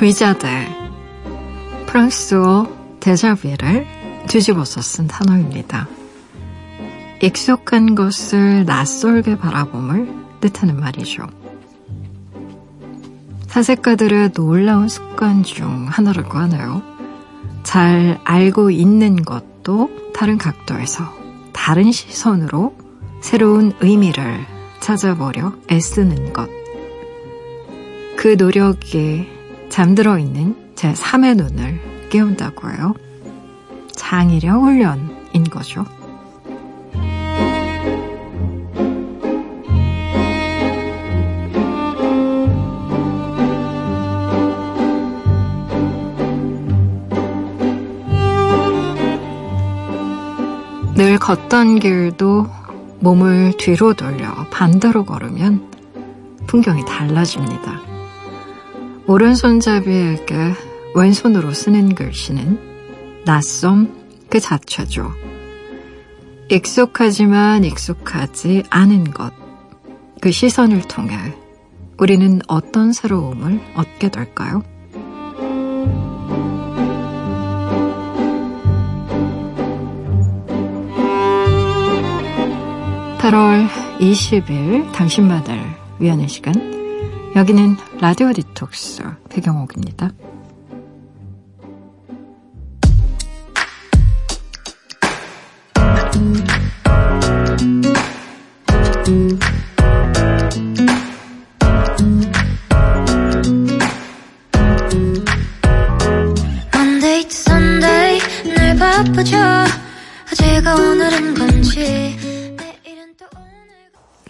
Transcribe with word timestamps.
위자드 0.00 0.46
프랑스어 1.86 2.68
데자비를 3.00 3.84
뒤집어서 4.28 4.80
쓴 4.80 5.08
단어입니다. 5.08 5.88
익숙한 7.20 7.96
것을 7.96 8.64
낯설게 8.64 9.38
바라봄을 9.38 10.08
뜻하는 10.40 10.78
말이죠. 10.78 11.26
사색가들의 13.48 14.34
놀라운 14.34 14.88
습관 14.88 15.42
중 15.42 15.88
하나라고 15.88 16.38
하네요. 16.38 16.80
잘 17.64 18.20
알고 18.22 18.70
있는 18.70 19.24
것도 19.24 19.90
다른 20.14 20.38
각도에서 20.38 21.12
다른 21.52 21.90
시선으로 21.90 22.76
새로운 23.20 23.72
의미를 23.80 24.46
찾아보려 24.78 25.54
애쓰는 25.72 26.32
것. 26.32 26.48
그 28.16 28.36
노력에 28.38 29.37
잠들어 29.68 30.18
있는 30.18 30.56
제 30.74 30.92
3의 30.92 31.36
눈을 31.36 32.08
깨운다고 32.10 32.70
해요. 32.70 32.94
장의력 33.92 34.62
훈련인 34.62 35.44
거죠. 35.50 35.84
늘 50.94 51.16
걷던 51.16 51.78
길도 51.78 52.46
몸을 52.98 53.52
뒤로 53.56 53.94
돌려 53.94 54.34
반대로 54.50 55.04
걸으면 55.04 55.70
풍경이 56.48 56.84
달라집니다. 56.84 57.97
오른손잡이에게 59.08 60.52
왼손으로 60.94 61.54
쓰는 61.54 61.94
글씨는 61.94 63.22
낯섦 63.24 63.88
그 64.28 64.38
자체죠. 64.38 65.10
익숙하지만 66.50 67.64
익숙하지 67.64 68.64
않은 68.68 69.12
것. 69.12 69.32
그 70.20 70.30
시선을 70.30 70.82
통해 70.82 71.16
우리는 71.96 72.40
어떤 72.48 72.92
새로움을 72.92 73.60
얻게 73.74 74.10
될까요? 74.10 74.62
8월 83.18 83.68
20일 84.00 84.92
당신만을 84.92 85.60
위하는 85.98 86.28
시간 86.28 86.77
여기는 87.38 87.76
라디오 88.00 88.32
디톡스 88.32 89.04
배경옥입니다. 89.30 90.10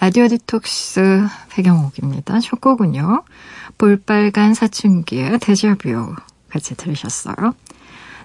라디오 0.09 0.27
디톡스 0.27 1.27
배경옥입니다. 1.51 2.41
첫 2.41 2.63
곡은요. 2.63 3.25
볼빨간 3.77 4.55
사춘기의 4.55 5.39
데자뷰 5.39 6.15
같이 6.49 6.75
들으셨어요. 6.75 7.53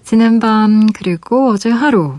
지난 0.05 0.39
밤 0.39 0.87
그리고 0.93 1.49
어제 1.49 1.69
하루 1.69 2.17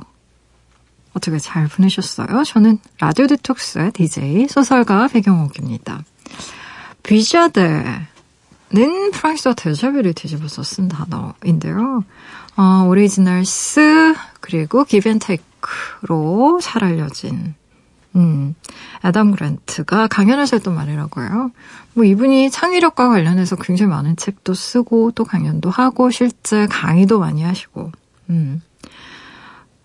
어떻게 1.14 1.38
잘 1.38 1.66
보내셨어요? 1.66 2.44
저는 2.44 2.78
라디오 3.00 3.26
디톡스의 3.26 3.92
DJ 3.92 4.48
소설가 4.48 5.08
배경옥입니다. 5.08 6.04
vuja 7.02 7.43
de는 7.43 8.04
프랑스어 9.14 9.54
데자뷰를 9.54 10.12
뒤집어서 10.12 10.62
쓴 10.62 10.88
단어인데요. 10.88 12.04
어, 12.58 12.84
Originals 12.86 14.14
그리고 14.40 14.84
Give 14.84 15.38
and 15.38 15.78
Take로 15.78 16.58
잘 16.60 16.84
알려진 16.84 17.54
음, 18.16 18.54
아담 19.00 19.32
그란트가 19.32 20.06
강연에서 20.08 20.56
했던 20.56 20.74
말이라고 20.74 21.22
해요. 21.22 21.50
뭐 21.94 22.04
이분이 22.04 22.50
창의력과 22.50 23.08
관련해서 23.08 23.56
굉장히 23.56 23.90
많은 23.90 24.16
책도 24.16 24.54
쓰고 24.54 25.12
또 25.12 25.24
강연도 25.24 25.70
하고 25.70 26.10
실제 26.10 26.66
강의도 26.66 27.18
많이 27.18 27.42
하시고. 27.42 27.90
음. 28.30 28.62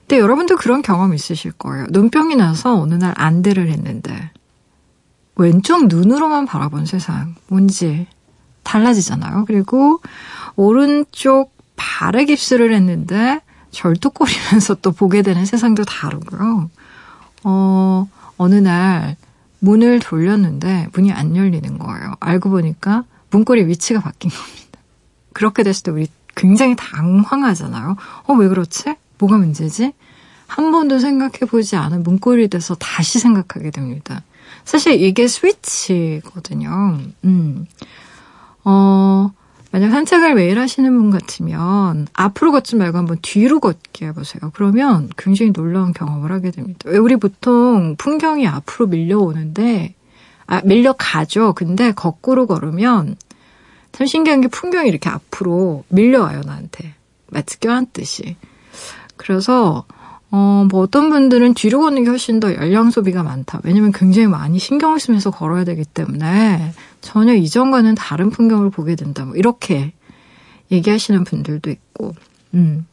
근데 0.01 0.19
여러분도 0.19 0.57
그런 0.57 0.81
경험 0.81 1.13
있으실 1.13 1.51
거예요. 1.51 1.85
눈병이 1.89 2.35
나서 2.35 2.79
어느 2.79 2.95
날 2.95 3.13
안대를 3.15 3.69
했는데 3.69 4.31
왼쪽 5.35 5.87
눈으로만 5.87 6.45
바라본 6.45 6.85
세상 6.85 7.35
뭔지 7.47 8.07
달라지잖아요. 8.63 9.45
그리고 9.45 10.01
오른쪽 10.55 11.53
발에 11.75 12.25
깁스를 12.25 12.73
했는데 12.73 13.41
절뚝거리면서 13.71 14.75
또 14.81 14.91
보게 14.91 15.21
되는 15.21 15.45
세상도 15.45 15.85
다르고요. 15.85 16.69
어, 17.43 18.07
어느 18.39 18.55
날 18.55 19.17
문을 19.59 19.99
돌렸는데 19.99 20.87
문이 20.93 21.11
안 21.11 21.35
열리는 21.35 21.77
거예요. 21.77 22.13
알고 22.21 22.49
보니까 22.49 23.03
문고리 23.29 23.67
위치가 23.67 23.99
바뀐 23.99 24.31
겁니다. 24.31 24.79
그렇게 25.33 25.61
됐을 25.61 25.83
때 25.83 25.91
우리 25.91 26.07
굉장히 26.35 26.75
당황하잖아요. 26.77 27.97
어, 28.23 28.33
왜 28.33 28.47
그렇지? 28.47 28.95
뭐가 29.17 29.37
문제지? 29.37 29.93
한 30.47 30.71
번도 30.71 30.99
생각해 30.99 31.39
보지 31.49 31.75
않은 31.75 32.01
문고리 32.01 32.47
돼서 32.47 32.75
다시 32.75 33.19
생각하게 33.19 33.71
됩니다. 33.71 34.23
사실 34.63 35.01
이게 35.01 35.27
스위치거든요. 35.27 36.97
음. 37.25 37.65
어, 38.63 39.31
만약 39.71 39.91
산책을 39.91 40.33
매일 40.33 40.59
하시는 40.59 40.95
분 40.97 41.11
같으면 41.11 42.07
앞으로 42.13 42.51
걷지 42.51 42.75
말고 42.75 42.97
한번 42.97 43.17
뒤로 43.21 43.59
걷게 43.59 44.07
해보세요. 44.07 44.51
그러면 44.53 45.09
굉장히 45.15 45.53
놀라운 45.53 45.93
경험을 45.93 46.31
하게 46.31 46.49
됩니다. 46.51 46.89
우리 46.89 47.17
보통 47.17 47.95
풍경이 47.97 48.47
앞으로 48.47 48.87
밀려오는데, 48.87 49.93
아, 50.47 50.61
밀려가죠. 50.65 51.53
근데 51.53 51.91
거꾸로 51.91 52.47
걸으면 52.47 53.15
참 53.91 54.07
신기한 54.07 54.41
게 54.41 54.47
풍경이 54.47 54.89
이렇게 54.89 55.09
앞으로 55.09 55.83
밀려와요, 55.89 56.41
나한테. 56.45 56.95
마치 57.27 57.59
껴안듯이. 57.59 58.37
그래서, 59.17 59.85
어, 60.31 60.65
뭐 60.69 60.81
어떤 60.81 61.11
분들은 61.11 61.53
뒤로 61.53 61.81
걷는 61.81 62.05
게 62.05 62.09
훨씬 62.09 62.39
더 62.39 62.55
열량 62.55 62.89
소비가 62.89 63.21
많다. 63.21 63.61
왜냐면 63.63 63.91
굉장히 63.91 64.27
많이 64.27 64.57
신경을 64.57 64.99
쓰면서 64.99 65.29
걸어야 65.29 65.63
되기 65.63 65.83
때문에 65.83 66.73
전혀 67.01 67.33
이전과는 67.33 67.95
다른 67.95 68.29
풍경을 68.29 68.69
보게 68.69 68.95
된다. 68.95 69.25
뭐 69.25 69.35
이렇게 69.35 69.93
얘기하시는 70.71 71.23
분들도 71.23 71.69
있고, 71.69 72.13
음. 72.53 72.85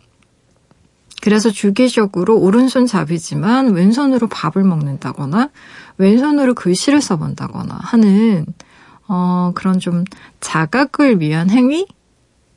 그래서 1.23 1.51
주기적으로 1.51 2.39
오른손 2.39 2.87
잡이지만 2.87 3.73
왼손으로 3.73 4.29
밥을 4.29 4.63
먹는다거나 4.63 5.51
왼손으로 5.99 6.55
글씨를 6.55 7.01
써본다거나 7.01 7.79
하는 7.81 8.47
어, 9.09 9.53
그런 9.55 9.81
좀 9.81 10.05
자각을 10.41 11.21
위한 11.21 11.51
행위 11.51 11.87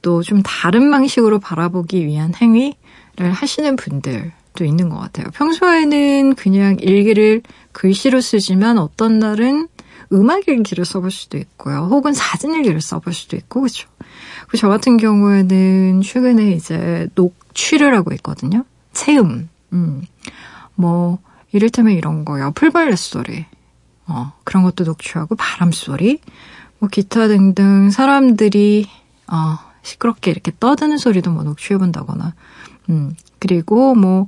또 0.02 0.22
좀 0.22 0.42
다른 0.44 0.92
방식으로 0.92 1.40
바라보기 1.40 2.06
위한 2.06 2.34
행위를 2.36 3.32
하시는 3.32 3.76
분들도 3.76 4.64
있는 4.64 4.90
것 4.90 4.98
같아요. 4.98 5.28
평소에는 5.34 6.36
그냥 6.36 6.78
일기를 6.80 7.42
글씨로 7.72 8.22
쓰지만 8.22 8.78
어떤 8.78 9.20
날은 9.20 9.68
음악 10.12 10.48
일기를 10.48 10.86
써볼 10.86 11.12
수도 11.12 11.38
있고요. 11.38 11.88
혹은 11.90 12.14
사진 12.14 12.54
일기를 12.54 12.82
써볼 12.82 13.14
수도 13.14 13.38
있고, 13.38 13.62
그죠? 13.62 13.88
저 14.58 14.68
같은 14.68 14.98
경우에는 14.98 16.02
최근에 16.02 16.52
이제 16.52 17.08
녹취를 17.16 17.96
하고 17.96 18.14
있거든요. 18.14 18.66
체음. 18.94 19.50
음. 19.74 20.04
뭐, 20.76 21.20
이를테면 21.52 21.94
이런 21.94 22.26
거요. 22.26 22.52
풀벌레 22.56 22.96
소리. 22.96 23.46
어, 24.08 24.34
그런 24.44 24.64
것도 24.64 24.84
녹취하고, 24.84 25.36
바람 25.36 25.72
소리. 25.72 26.20
뭐, 26.80 26.90
기타 26.90 27.28
등등 27.28 27.92
사람들이, 27.92 28.88
어, 29.28 29.58
시끄럽게 29.84 30.32
이렇게 30.32 30.52
떠드는 30.60 30.98
소리도 30.98 31.32
뭐 31.32 31.44
녹취해본다거나. 31.44 32.34
음, 32.90 33.16
그리고 33.40 33.96
뭐, 33.96 34.28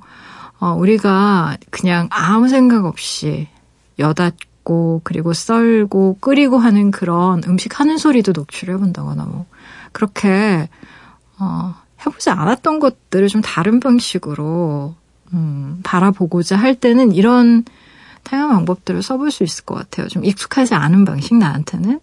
어, 0.59 0.73
우리가 0.73 1.57
그냥 1.71 2.07
아무 2.11 2.47
생각 2.47 2.85
없이 2.85 3.47
여닫 3.99 4.35
고 4.63 5.01
그리고 5.03 5.33
썰고 5.33 6.17
끓이고 6.19 6.57
하는 6.57 6.91
그런 6.91 7.41
음식 7.47 7.79
하는 7.79 7.97
소리도 7.97 8.33
녹취를 8.33 8.75
해본다거나 8.75 9.25
뭐 9.25 9.45
그렇게 9.91 10.69
어, 11.39 11.75
해보지 12.05 12.29
않았던 12.29 12.79
것들을 12.79 13.27
좀 13.27 13.41
다른 13.41 13.79
방식으로 13.79 14.95
음, 15.33 15.79
바라보고자 15.83 16.57
할 16.57 16.75
때는 16.75 17.13
이런 17.13 17.63
다양한 18.23 18.55
방법들을 18.55 19.01
써볼 19.01 19.31
수 19.31 19.43
있을 19.43 19.65
것 19.65 19.75
같아요. 19.75 20.07
좀 20.07 20.23
익숙하지 20.23 20.75
않은 20.75 21.05
방식 21.05 21.35
나한테는. 21.35 21.99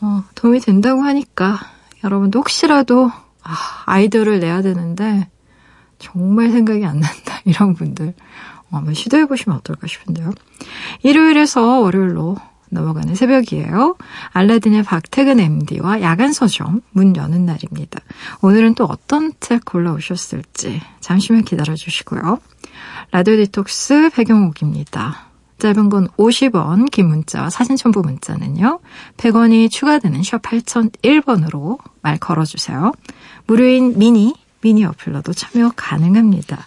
어, 0.00 0.24
도움이 0.34 0.60
된다고 0.60 1.02
하니까 1.02 1.58
여러분도 2.04 2.38
혹시라도 2.38 3.10
아, 3.42 3.56
아이디어를 3.86 4.40
내야 4.40 4.62
되는데 4.62 5.28
정말 5.98 6.50
생각이 6.50 6.84
안 6.84 7.00
난다. 7.00 7.40
이런 7.44 7.74
분들 7.74 8.14
한번 8.76 8.94
시도해 8.94 9.26
보시면 9.26 9.58
어떨까 9.58 9.86
싶은데요. 9.86 10.32
일요일에서 11.02 11.80
월요일로 11.80 12.36
넘어가는 12.70 13.14
새벽이에요. 13.14 13.96
알라딘의 14.32 14.82
박태근 14.82 15.40
MD와 15.40 16.00
야간 16.02 16.32
서점 16.32 16.82
문 16.90 17.16
여는 17.16 17.46
날입니다. 17.46 18.00
오늘은 18.42 18.74
또 18.74 18.84
어떤 18.84 19.32
책 19.40 19.64
골라오셨을지 19.64 20.80
잠시만 21.00 21.44
기다려 21.44 21.74
주시고요. 21.74 22.38
라디오 23.12 23.36
디톡스 23.36 24.10
배경옥입니다. 24.14 25.26
짧은 25.58 25.88
건 25.88 26.08
50원, 26.18 26.90
긴 26.90 27.08
문자와 27.08 27.48
사진 27.48 27.76
첨부 27.76 28.02
문자는요. 28.02 28.80
100원이 29.16 29.70
추가되는 29.70 30.22
샵 30.22 30.42
8001번으로 30.42 31.78
말 32.02 32.18
걸어주세요. 32.18 32.92
무료인 33.46 33.98
미니, 33.98 34.34
미니 34.60 34.84
어플러도 34.84 35.32
참여 35.32 35.72
가능합니다. 35.76 36.66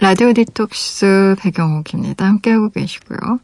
라디오 0.00 0.32
디톡스 0.32 1.36
배경옥입니다. 1.40 2.24
함께하고 2.24 2.70
계시고요. 2.70 3.38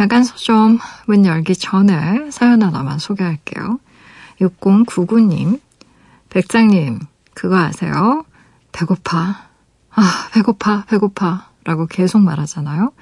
야간 0.00 0.24
서점 0.24 0.78
문 1.04 1.26
열기 1.26 1.54
전에 1.54 2.30
사연 2.30 2.62
하나만 2.62 2.98
소개할게요. 2.98 3.78
6099님, 4.40 5.60
백장님, 6.30 7.00
그거 7.34 7.58
아세요? 7.58 8.24
배고파. 8.72 9.42
아, 9.90 10.28
배고파, 10.32 10.86
배고파. 10.86 11.50
라고 11.64 11.84
계속 11.84 12.22
말하잖아요. 12.22 12.92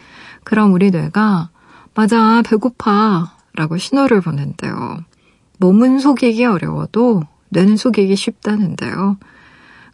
그럼 0.42 0.72
우리 0.72 0.90
뇌가, 0.90 1.50
맞아, 1.94 2.42
배고파. 2.42 3.32
라고 3.54 3.78
신호를 3.78 4.22
보낸대요. 4.22 5.04
몸은 5.58 6.00
속이기 6.00 6.44
어려워도 6.44 7.22
뇌는 7.50 7.76
속이기 7.76 8.16
쉽다는데요. 8.16 9.18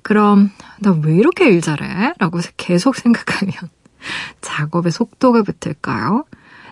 그럼 0.05 0.51
나 0.81 0.93
왜 0.93 1.17
이렇게 1.17 1.49
일 1.49 1.61
잘해? 1.63 2.13
라고 2.19 2.39
계속 2.57 2.95
생각하면 2.95 3.55
작업에 4.43 4.91
속도가 4.91 5.43
붙을까요? 5.43 6.25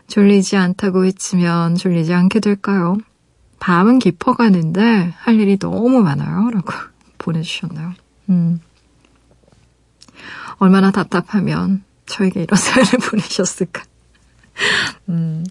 졸리지 0.06 0.56
않다고 0.58 1.00
외치면 1.00 1.76
졸리지 1.76 2.12
않게 2.12 2.40
될까요? 2.40 2.98
밤은 3.58 4.00
깊어가는데 4.00 5.14
할 5.18 5.40
일이 5.40 5.58
너무 5.58 6.02
많아요. 6.02 6.50
라고 6.50 6.72
보내주셨나요? 7.18 7.94
음. 8.28 8.60
얼마나 10.58 10.90
답답하면 10.90 11.82
저에게 12.06 12.42
이런 12.42 12.54
사연을 12.60 12.98
보내셨을까? 13.08 13.82
음, 15.08 15.46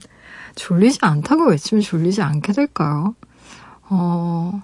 졸리지 0.55 0.99
않다고 1.01 1.47
외치면 1.47 1.81
졸리지 1.81 2.21
않게 2.21 2.53
될까요? 2.53 3.15
어, 3.89 4.61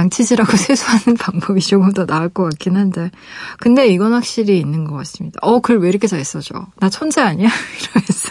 양치질하고 0.00 0.56
세수하는 0.56 1.16
방법이 1.18 1.60
조금 1.60 1.92
더 1.92 2.06
나을 2.06 2.28
것 2.28 2.44
같긴 2.44 2.76
한데. 2.76 3.10
근데 3.58 3.88
이건 3.88 4.12
확실히 4.12 4.58
있는 4.58 4.84
것 4.84 4.94
같습니다. 4.96 5.38
어, 5.42 5.60
글 5.60 5.76
왜 5.78 5.88
이렇게 5.88 6.06
잘 6.06 6.24
써줘? 6.24 6.66
나 6.78 6.88
천재 6.88 7.20
아니야? 7.20 7.48
이러면서. 7.80 8.30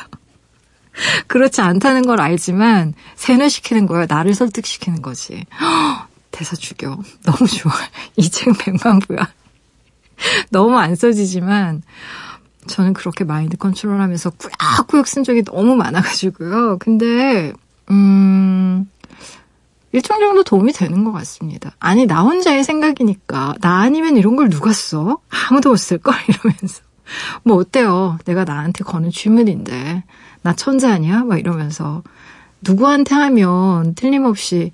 그렇지 1.28 1.62
않다는 1.62 2.02
걸 2.04 2.20
알지만 2.20 2.94
세뇌시키는 3.16 3.86
거야. 3.88 4.06
나를 4.08 4.34
설득시키는 4.34 5.02
거지. 5.02 5.46
대사 6.32 6.56
죽여. 6.56 6.98
너무 7.24 7.48
좋아. 7.48 7.74
이 8.18 8.30
책 8.30 8.54
백만부야. 8.58 9.28
너무 10.50 10.78
안 10.78 10.96
써지지만 10.96 11.82
저는 12.68 12.94
그렇게 12.94 13.24
마인드 13.24 13.56
컨트롤 13.58 14.02
하면서 14.02 14.30
꾸역꾸역 14.32 15.08
쓴 15.08 15.24
적이 15.24 15.44
너무 15.44 15.76
많아가지고요. 15.76 16.78
근데 16.80 17.54
음 17.90 18.90
일정 19.92 20.20
정도 20.20 20.44
도움이 20.44 20.74
되는 20.74 21.04
것 21.04 21.12
같습니다. 21.12 21.72
아니, 21.80 22.06
나 22.06 22.22
혼자의 22.22 22.64
생각이니까. 22.64 23.56
나 23.62 23.80
아니면 23.80 24.18
이런 24.18 24.36
걸 24.36 24.50
누가 24.50 24.72
써? 24.72 25.20
아무도 25.30 25.70
못 25.70 25.78
쓸걸? 25.78 26.14
이러면서. 26.28 26.82
뭐, 27.44 27.58
어때요? 27.58 28.18
내가 28.26 28.44
나한테 28.44 28.84
거는 28.84 29.10
질문인데. 29.12 30.04
나 30.42 30.54
천재 30.54 30.88
아니야? 30.88 31.24
막 31.24 31.40
이러면서. 31.40 32.04
누구한테 32.62 33.16
하면 33.16 33.96
틀림없이 33.96 34.74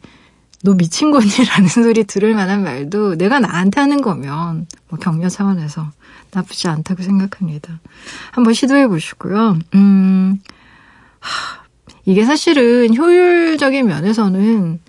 너 0.63 0.73
미친 0.73 1.11
거니? 1.11 1.29
라는 1.47 1.69
소리 1.69 2.03
들을 2.03 2.33
만한 2.33 2.63
말도 2.63 3.15
내가 3.15 3.39
나한테 3.39 3.79
하는 3.79 4.01
거면 4.01 4.65
뭐 4.89 4.99
격려 4.99 5.29
차원에서 5.29 5.91
나쁘지 6.31 6.67
않다고 6.67 7.03
생각합니다. 7.03 7.79
한번 8.31 8.53
시도해 8.53 8.87
보시고요. 8.87 9.59
음, 9.75 10.39
하, 11.19 11.63
이게 12.05 12.25
사실은 12.25 12.95
효율적인 12.97 13.85
면에서는 13.85 14.79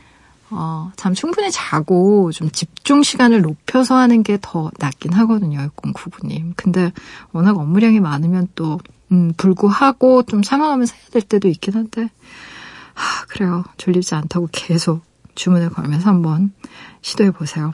어, 0.56 0.90
잠 0.96 1.12
충분히 1.14 1.50
자고 1.50 2.32
좀 2.32 2.50
집중 2.50 3.02
시간을 3.02 3.42
높여서 3.42 3.94
하는 3.96 4.22
게 4.22 4.38
더 4.40 4.70
낫긴 4.78 5.12
하거든요. 5.12 5.58
6099님. 5.76 6.54
근데 6.56 6.92
워낙 7.32 7.58
업무량이 7.58 8.00
많으면 8.00 8.48
또, 8.54 8.78
음, 9.12 9.32
불구하고 9.36 10.22
좀 10.24 10.42
참아가면서 10.42 10.94
해야 10.94 11.08
될 11.12 11.22
때도 11.22 11.48
있긴 11.48 11.74
한데, 11.74 12.10
하, 12.94 13.26
그래요. 13.26 13.64
졸리지 13.76 14.14
않다고 14.14 14.48
계속 14.52 15.02
주문을 15.34 15.70
걸면서 15.70 16.08
한번 16.08 16.52
시도해 17.02 17.30
보세요. 17.32 17.72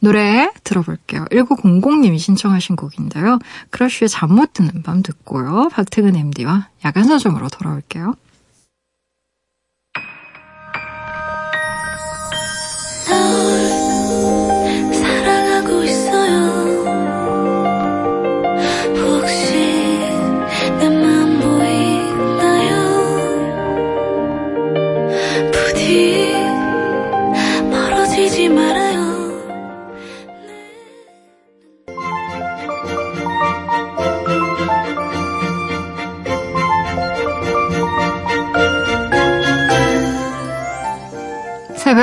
노래 0.00 0.50
들어볼게요. 0.62 1.24
1900님이 1.32 2.18
신청하신 2.18 2.76
곡인데요. 2.76 3.38
크러쉬의 3.70 4.08
잠 4.08 4.30
못 4.30 4.52
드는 4.52 4.82
밤 4.84 5.02
듣고요. 5.02 5.68
박태근 5.72 6.14
MD와 6.14 6.68
야간 6.84 7.04
서점으로 7.04 7.48
돌아올게요. 7.48 8.14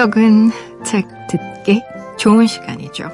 새벽은 0.06 0.52
책 0.84 1.08
듣기 1.28 1.82
좋은 2.18 2.46
시간이죠. 2.46 3.10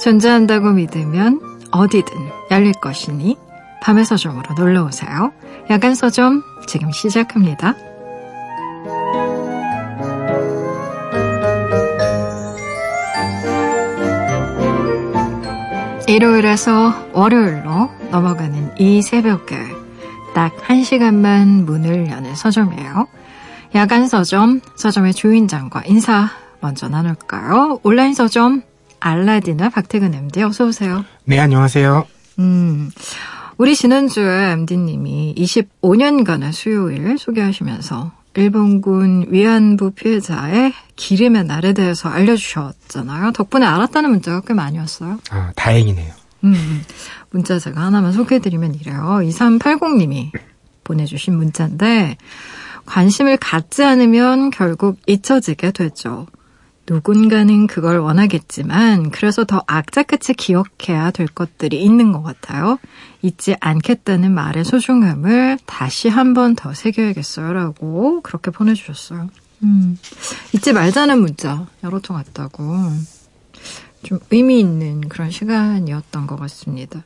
존재한다고 0.00 0.72
믿으면 0.72 1.40
어디든 1.70 2.12
열릴 2.50 2.72
것이니 2.72 3.36
밤의 3.80 4.04
서점으로 4.04 4.54
놀러 4.56 4.84
오세요. 4.84 5.32
야간 5.70 5.94
서점 5.94 6.42
지금 6.66 6.90
시작합니다. 6.90 7.74
일요일에서 16.08 17.10
월요일로 17.12 17.90
넘어가는 18.10 18.72
이 18.78 19.00
새벽에 19.02 19.56
딱 20.34 20.52
한 20.70 20.84
시간만 20.84 21.66
문을 21.66 22.08
여는 22.08 22.34
서점이에요. 22.36 23.08
야간 23.74 24.08
서점, 24.08 24.60
서점의 24.74 25.14
주인장과 25.14 25.84
인사 25.86 26.28
먼저 26.60 26.88
나눌까요? 26.88 27.80
온라인 27.82 28.14
서점 28.14 28.62
알라딘의 28.98 29.70
박태근 29.70 30.12
MD 30.12 30.42
어서 30.42 30.66
오세요. 30.66 31.04
네, 31.24 31.38
안녕하세요. 31.38 32.06
음, 32.40 32.90
우리 33.56 33.76
지난주에 33.76 34.52
MD님이 34.52 35.34
25년간의 35.36 36.52
수요일 36.52 37.16
소개하시면서 37.16 38.12
일본군 38.34 39.26
위안부 39.28 39.92
피해자의 39.92 40.72
기림의 40.96 41.44
날에 41.44 41.72
대해서 41.72 42.08
알려주셨잖아요. 42.08 43.32
덕분에 43.32 43.64
알았다는 43.66 44.10
문자가 44.10 44.40
꽤 44.40 44.54
많이 44.54 44.78
왔어요. 44.78 45.18
아, 45.30 45.52
다행이네요. 45.56 46.12
음, 46.44 46.82
문자 47.30 47.58
제가 47.58 47.80
하나만 47.80 48.12
소개해드리면 48.12 48.74
이래요. 48.76 49.20
2380님이 49.22 50.30
보내주신 50.84 51.36
문자인데, 51.36 52.16
관심을 52.94 53.36
갖지 53.36 53.84
않으면 53.84 54.50
결국 54.50 54.98
잊혀지게 55.06 55.70
되죠. 55.70 56.26
누군가는 56.88 57.68
그걸 57.68 57.98
원하겠지만 57.98 59.10
그래서 59.10 59.44
더 59.44 59.62
악자 59.68 60.02
끝에 60.02 60.34
기억해야 60.36 61.12
될 61.12 61.28
것들이 61.28 61.80
있는 61.84 62.10
것 62.10 62.22
같아요. 62.24 62.78
잊지 63.22 63.54
않겠다는 63.60 64.32
말의 64.34 64.64
소중함을 64.64 65.58
다시 65.66 66.08
한 66.08 66.34
번 66.34 66.56
더 66.56 66.74
새겨야겠어요. 66.74 67.52
라고 67.52 68.20
그렇게 68.22 68.50
보내주셨어요. 68.50 69.28
음, 69.62 69.96
잊지 70.52 70.72
말자는 70.72 71.20
문자 71.20 71.66
여러 71.84 72.00
통 72.00 72.16
왔다고. 72.16 72.64
좀 74.02 74.18
의미 74.32 74.58
있는 74.58 75.02
그런 75.08 75.30
시간이었던 75.30 76.26
것 76.26 76.36
같습니다. 76.40 77.04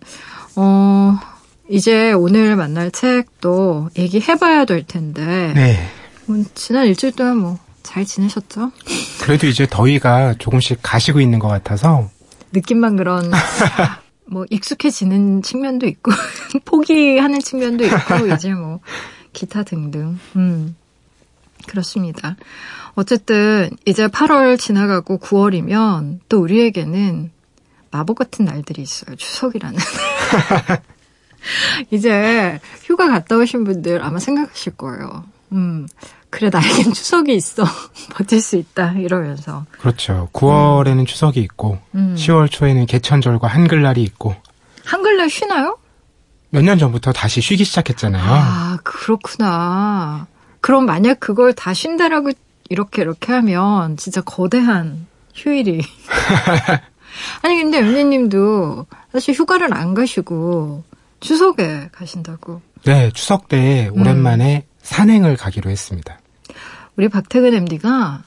어, 0.56 1.18
이제 1.68 2.12
오늘 2.12 2.56
만날 2.56 2.90
책도 2.90 3.90
얘기해봐야 3.96 4.64
될 4.64 4.86
텐데. 4.86 5.52
네. 5.54 5.88
뭐, 6.26 6.42
지난 6.54 6.86
일주일 6.86 7.14
동안 7.14 7.38
뭐, 7.38 7.58
잘 7.82 8.04
지내셨죠? 8.04 8.72
그래도 9.22 9.46
이제 9.46 9.66
더위가 9.70 10.34
조금씩 10.38 10.80
가시고 10.82 11.20
있는 11.20 11.38
것 11.38 11.48
같아서 11.48 12.10
느낌만 12.52 12.96
그런 12.96 13.30
뭐 14.26 14.46
익숙해지는 14.50 15.42
측면도 15.42 15.86
있고 15.86 16.10
포기하는 16.64 17.40
측면도 17.40 17.84
있고 17.84 18.26
이제 18.34 18.52
뭐 18.54 18.80
기타 19.32 19.62
등등 19.62 20.18
음 20.34 20.74
그렇습니다. 21.68 22.36
어쨌든 22.94 23.70
이제 23.84 24.06
8월 24.06 24.58
지나가고 24.58 25.18
9월이면 25.18 26.20
또 26.28 26.40
우리에게는 26.40 27.30
마법 27.90 28.18
같은 28.18 28.44
날들이 28.44 28.82
있어요. 28.82 29.14
추석이라는. 29.16 29.78
이제 31.90 32.60
휴가 32.82 33.08
갔다 33.08 33.36
오신 33.36 33.64
분들 33.64 34.02
아마 34.02 34.18
생각하실 34.18 34.76
거예요. 34.76 35.24
음, 35.52 35.86
그래 36.30 36.50
나에겐 36.52 36.92
추석이 36.94 37.34
있어 37.34 37.64
버틸 38.14 38.40
수 38.40 38.56
있다 38.56 38.92
이러면서 38.92 39.64
그렇죠 39.80 40.28
9월에는 40.32 41.00
음. 41.00 41.06
추석이 41.06 41.38
있고 41.40 41.78
음. 41.94 42.14
10월 42.18 42.50
초에는 42.50 42.86
개천절과 42.86 43.46
한글날이 43.48 44.02
있고 44.02 44.34
한글날 44.84 45.30
쉬나요? 45.30 45.78
몇 46.50 46.62
년 46.62 46.78
전부터 46.78 47.12
다시 47.12 47.40
쉬기 47.40 47.64
시작했잖아요. 47.64 48.22
아 48.24 48.78
그렇구나. 48.84 50.26
그럼 50.60 50.86
만약 50.86 51.18
그걸 51.20 51.52
다 51.52 51.74
쉰다라고 51.74 52.30
이렇게 52.68 53.02
이렇게 53.02 53.32
하면 53.32 53.96
진짜 53.96 54.20
거대한 54.20 55.06
휴일이 55.34 55.82
아니 57.42 57.56
근데 57.56 57.78
연예님도 57.80 58.86
사실 59.12 59.34
휴가를 59.34 59.74
안 59.74 59.94
가시고 59.94 60.84
추석에 61.24 61.88
가신다고. 61.90 62.60
네 62.84 63.10
추석 63.12 63.48
때 63.48 63.88
오랜만에 63.92 64.56
음. 64.56 64.62
산행을 64.82 65.36
가기로 65.36 65.70
했습니다. 65.70 66.18
우리 66.96 67.08
박태근 67.08 67.54
MD가 67.54 68.22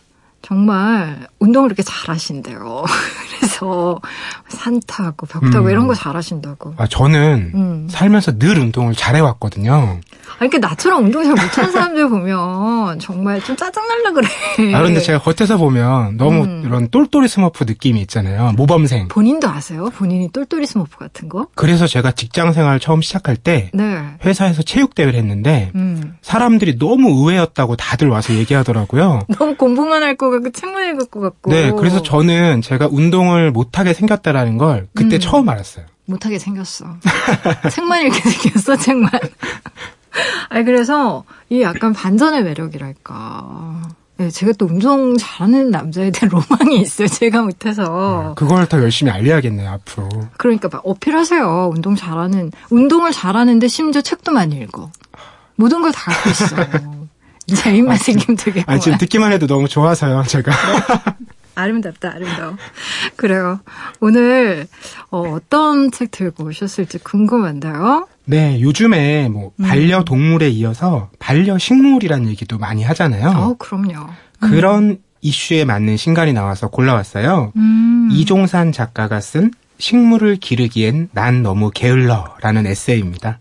정말 0.48 1.28
운동을 1.40 1.68
이렇게 1.68 1.84
잘하신대요. 1.84 2.86
그래서 3.38 4.00
산 4.48 4.80
타고 4.88 5.28
벽 5.28 5.42
타고 5.52 5.66
음. 5.66 5.72
이런 5.72 5.88
거 5.88 5.94
잘하신다고. 5.94 6.76
아 6.78 6.88
저는 6.88 7.52
음. 7.54 7.88
살면서 7.92 8.40
늘 8.40 8.58
운동을 8.58 8.96
잘해왔거든요. 8.96 10.00
아니, 10.40 10.50
그 10.50 10.58
나처럼 10.58 11.06
운동 11.06 11.24
잘 11.24 11.34
못하는 11.34 11.72
사람들 11.72 12.10
보면 12.10 13.00
정말 13.00 13.42
좀 13.42 13.56
짜증날라 13.56 14.12
그래. 14.12 14.28
아, 14.74 14.80
그런데 14.80 15.00
제가 15.00 15.20
겉에서 15.20 15.58
보면 15.58 16.18
너무 16.18 16.44
음. 16.44 16.64
이런 16.66 16.90
똘똘이 16.90 17.28
스머프 17.28 17.64
느낌이 17.64 18.00
있잖아요. 18.02 18.54
모범생. 18.56 19.08
본인도 19.08 19.50
아세요? 19.50 19.90
본인이 19.96 20.30
똘똘이 20.32 20.66
스머프 20.68 20.98
같은 20.98 21.28
거? 21.28 21.48
그래서 21.56 21.88
제가 21.88 22.12
직장 22.12 22.54
생활 22.54 22.80
처음 22.80 23.02
시작할 23.02 23.36
때 23.36 23.72
네. 23.74 24.00
회사에서 24.24 24.62
체육 24.62 24.94
대회를 24.94 25.18
했는데 25.18 25.72
음. 25.76 26.18
사람들이 26.22 26.78
너무 26.78 27.10
의외였다고 27.20 27.76
다들 27.76 28.10
와서 28.10 28.34
얘기하더라고요. 28.36 29.22
너무 29.40 29.56
공부만 29.56 30.04
할것 30.04 30.30
같고 30.42 30.52
책만 30.52 30.90
읽을 30.90 31.08
것 31.08 31.20
같고. 31.20 31.52
네, 31.52 31.72
그래서 31.72 32.02
저는 32.02 32.62
제가 32.62 32.88
운동을 32.92 33.52
못하게 33.52 33.94
생겼다라는 33.94 34.58
걸 34.58 34.88
그때 34.94 35.18
음. 35.18 35.20
처음 35.20 35.50
알았어요. 35.50 35.86
못하게 36.06 36.40
생겼어. 36.40 36.86
책만 37.72 38.08
읽게 38.08 38.30
생겼어, 38.30 38.78
책만. 38.78 39.12
아니, 40.50 40.66
그래서 40.66 41.24
이 41.50 41.62
약간 41.62 41.94
반전의 41.94 42.44
매력이랄까. 42.44 43.82
네, 44.18 44.32
제가 44.32 44.54
또 44.58 44.66
운동 44.66 45.16
잘하는 45.18 45.70
남자에 45.70 46.10
대한 46.10 46.30
로망이 46.50 46.82
있어요. 46.82 47.08
제가 47.08 47.44
못해서. 47.44 48.30
네, 48.30 48.34
그걸 48.36 48.68
더 48.68 48.82
열심히 48.82 49.12
알려야겠네요, 49.12 49.70
앞으로. 49.70 50.10
그러니까 50.38 50.70
막 50.72 50.82
어필하세요. 50.86 51.72
운동 51.74 51.96
잘하는, 51.96 52.52
운동을 52.72 53.12
잘하는데 53.12 53.68
심지어 53.68 54.02
책도 54.02 54.32
많이 54.32 54.56
읽어. 54.58 54.90
모든 55.56 55.82
걸다 55.82 56.12
알고 56.12 56.30
있어. 56.30 56.56
제 57.56 57.76
입맛 57.76 57.96
아, 57.96 58.04
생기면 58.04 58.38
되게. 58.38 58.64
아, 58.68 58.78
지금 58.78 58.98
듣기만 58.98 59.32
해도 59.32 59.48
너무 59.48 59.68
좋아서요, 59.68 60.24
제가. 60.28 60.52
네. 60.52 61.26
아름답다, 61.56 62.12
아름다워. 62.14 62.56
그래요. 63.16 63.60
오늘 64.00 64.68
어, 65.10 65.38
떤책 65.50 66.12
들고 66.12 66.46
오셨을지 66.46 67.00
궁금한데요. 67.00 68.08
네, 68.26 68.62
요즘에 68.62 69.30
뭐 69.30 69.52
음. 69.60 69.66
반려동물에 69.66 70.50
이어서 70.50 71.10
반려식물이라는 71.20 72.30
얘기도 72.30 72.60
많이 72.60 72.84
하잖아요. 72.84 73.30
어, 73.30 73.56
그럼요. 73.58 74.08
그런 74.40 74.84
음. 74.84 74.98
이슈에 75.22 75.66
맞는 75.66 75.98
신간이 75.98 76.34
나와서 76.34 76.68
골라왔어요. 76.68 77.54
음. 77.56 78.10
이종산 78.12 78.72
작가가 78.72 79.20
쓴 79.20 79.52
식물을 79.80 80.38
기르기엔 80.38 81.10
난 81.12 81.42
너무 81.42 81.72
게을러라는 81.74 82.68
에세이입니다. 82.68 83.40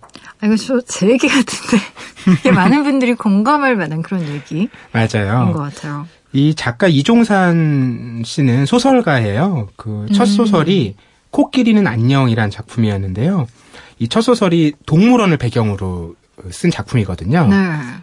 아, 0.50 0.54
이거 0.54 0.80
제 0.86 1.08
얘기 1.10 1.28
같은데 1.28 2.50
많은 2.54 2.82
분들이 2.84 3.14
공감할 3.14 3.76
만한 3.76 4.02
그런 4.02 4.26
얘기 4.28 4.68
맞아요. 4.92 5.52
것 5.52 5.58
같아요. 5.60 6.06
이 6.32 6.54
작가 6.54 6.86
이종산 6.88 8.22
씨는 8.24 8.66
소설가예요. 8.66 9.68
그첫 9.76 10.20
음. 10.20 10.26
소설이 10.26 10.96
코끼리는 11.30 11.86
안녕이란 11.86 12.50
작품이었는데요. 12.50 13.46
이 13.98 14.08
첫 14.08 14.20
소설이 14.20 14.74
동물원을 14.84 15.36
배경으로 15.38 16.14
쓴 16.50 16.70
작품이거든요. 16.70 17.46
네. 17.48 17.56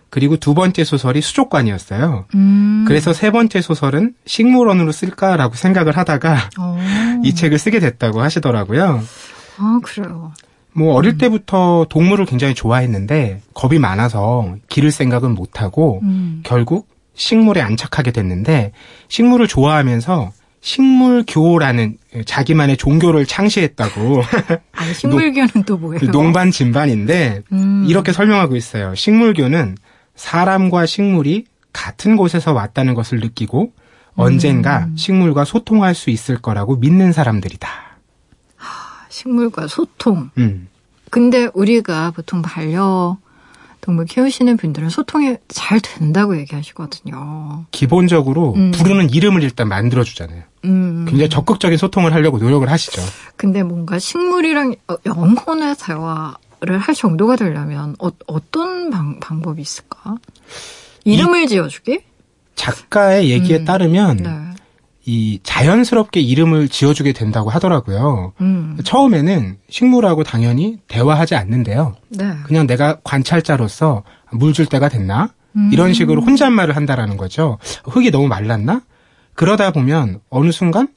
그리고 0.10 0.38
두 0.38 0.56
번째 0.56 0.84
소설이 0.84 1.22
수족관이었어요. 1.22 2.26
음. 2.34 2.84
그래서 2.88 3.14
세 3.14 3.30
번째 3.30 3.62
소설은 3.62 4.16
식물원으로 4.26 4.92
쓸까라고 4.92 5.54
생각을 5.54 5.96
하다가 5.96 6.50
오. 6.60 6.78
이 7.24 7.36
책을 7.36 7.60
쓰게 7.60 7.80
됐다고 7.80 8.22
하시더라고요. 8.24 9.04
아, 9.58 9.80
그래요. 9.84 10.34
뭐 10.76 10.96
어릴 10.96 11.14
음. 11.14 11.18
때부터 11.18 11.86
동물을 11.90 12.26
굉장히 12.26 12.54
좋아했는데 12.54 13.42
겁이 13.54 13.80
많아서 13.80 14.56
기를 14.70 14.92
생각은 14.92 15.36
못하고 15.36 16.00
음. 16.04 16.42
결국 16.44 16.88
식물에 17.16 17.62
안착하게 17.62 18.12
됐는데 18.12 18.72
식물을 19.08 19.48
좋아하면서 19.48 20.32
식물교라는 20.62 21.98
자기만의 22.26 22.78
종교를 22.78 23.26
창시했다고. 23.26 24.24
아니, 24.72 24.94
식물교는 24.94 25.66
또 25.66 25.78
뭐예요? 25.78 26.10
농반 26.12 26.52
진반인데 26.52 27.42
음. 27.52 27.86
이렇게 27.88 28.14
설명하고 28.14 28.56
있어요. 28.56 28.96
식물교는 28.96 29.76
사람과 30.16 30.86
식물이 30.86 31.46
같은 31.74 32.16
곳에서 32.16 32.54
왔다는 32.54 32.94
것을 32.94 33.20
느끼고 33.20 33.74
언젠가 34.16 34.86
음. 34.86 34.96
식물과 34.96 35.44
소통할 35.44 35.96
수 35.96 36.10
있을 36.10 36.38
거라고 36.38 36.78
믿는 36.78 37.12
사람들이다. 37.12 37.93
하, 39.14 39.24
식물과 39.24 39.68
소통. 39.68 40.32
음. 40.38 40.68
근데 41.12 41.48
우리가 41.54 42.12
보통 42.12 42.42
반려 42.42 43.18
동물 43.82 44.06
키우시는 44.06 44.58
분들은 44.58 44.90
소통이 44.90 45.36
잘 45.50 45.80
된다고 45.80 46.38
얘기하시거든요. 46.38 47.66
기본적으로 47.72 48.54
음. 48.56 48.72
부르는 48.72 49.12
이름을 49.12 49.44
일단 49.44 49.68
만들어주잖아요. 49.68 50.42
음. 50.66 51.06
굉장히 51.08 51.30
적극적인 51.30 51.78
소통을 51.78 52.14
하려고 52.14 52.40
노력을 52.40 52.68
하시죠. 52.70 53.02
근데 53.36 53.62
뭔가 53.62 54.00
식물이랑 54.00 54.76
어, 54.88 54.96
영혼의 55.06 55.76
대화를 55.76 56.80
할 56.80 56.96
정도가 56.96 57.36
되려면 57.36 57.96
어, 58.00 58.10
떤 58.52 58.90
방, 58.90 59.20
법이 59.20 59.62
있을까? 59.62 60.16
이름을 61.04 61.48
지어주기? 61.48 62.00
작가의 62.56 63.30
얘기에 63.32 63.60
음. 63.60 63.66
따르면 63.66 64.18
네. 64.18 64.53
이 65.06 65.40
자연스럽게 65.44 66.22
이름을 66.22 66.70
지어주게 66.70 67.12
된다고 67.14 67.50
하더라고요. 67.50 68.34
음. 68.40 68.78
처음에는 68.84 69.58
식물하고 69.70 70.24
당연히 70.24 70.78
대화하지 70.88 71.36
않는데요. 71.36 71.96
네. 72.10 72.26
그냥 72.46 72.68
내가 72.68 73.00
관찰자로서 73.04 74.04
물 74.32 74.54
줄 74.54 74.66
때가 74.66 74.88
됐나? 74.90 75.34
음. 75.56 75.70
이런 75.74 75.94
식으로 75.94 76.22
혼잣말을 76.22 76.76
한다라는 76.76 77.18
거죠. 77.18 77.58
흙이 77.86 78.12
너무 78.12 78.28
말랐나? 78.28 78.82
그러다 79.34 79.72
보면 79.72 80.22
어느 80.30 80.52
순간 80.52 80.88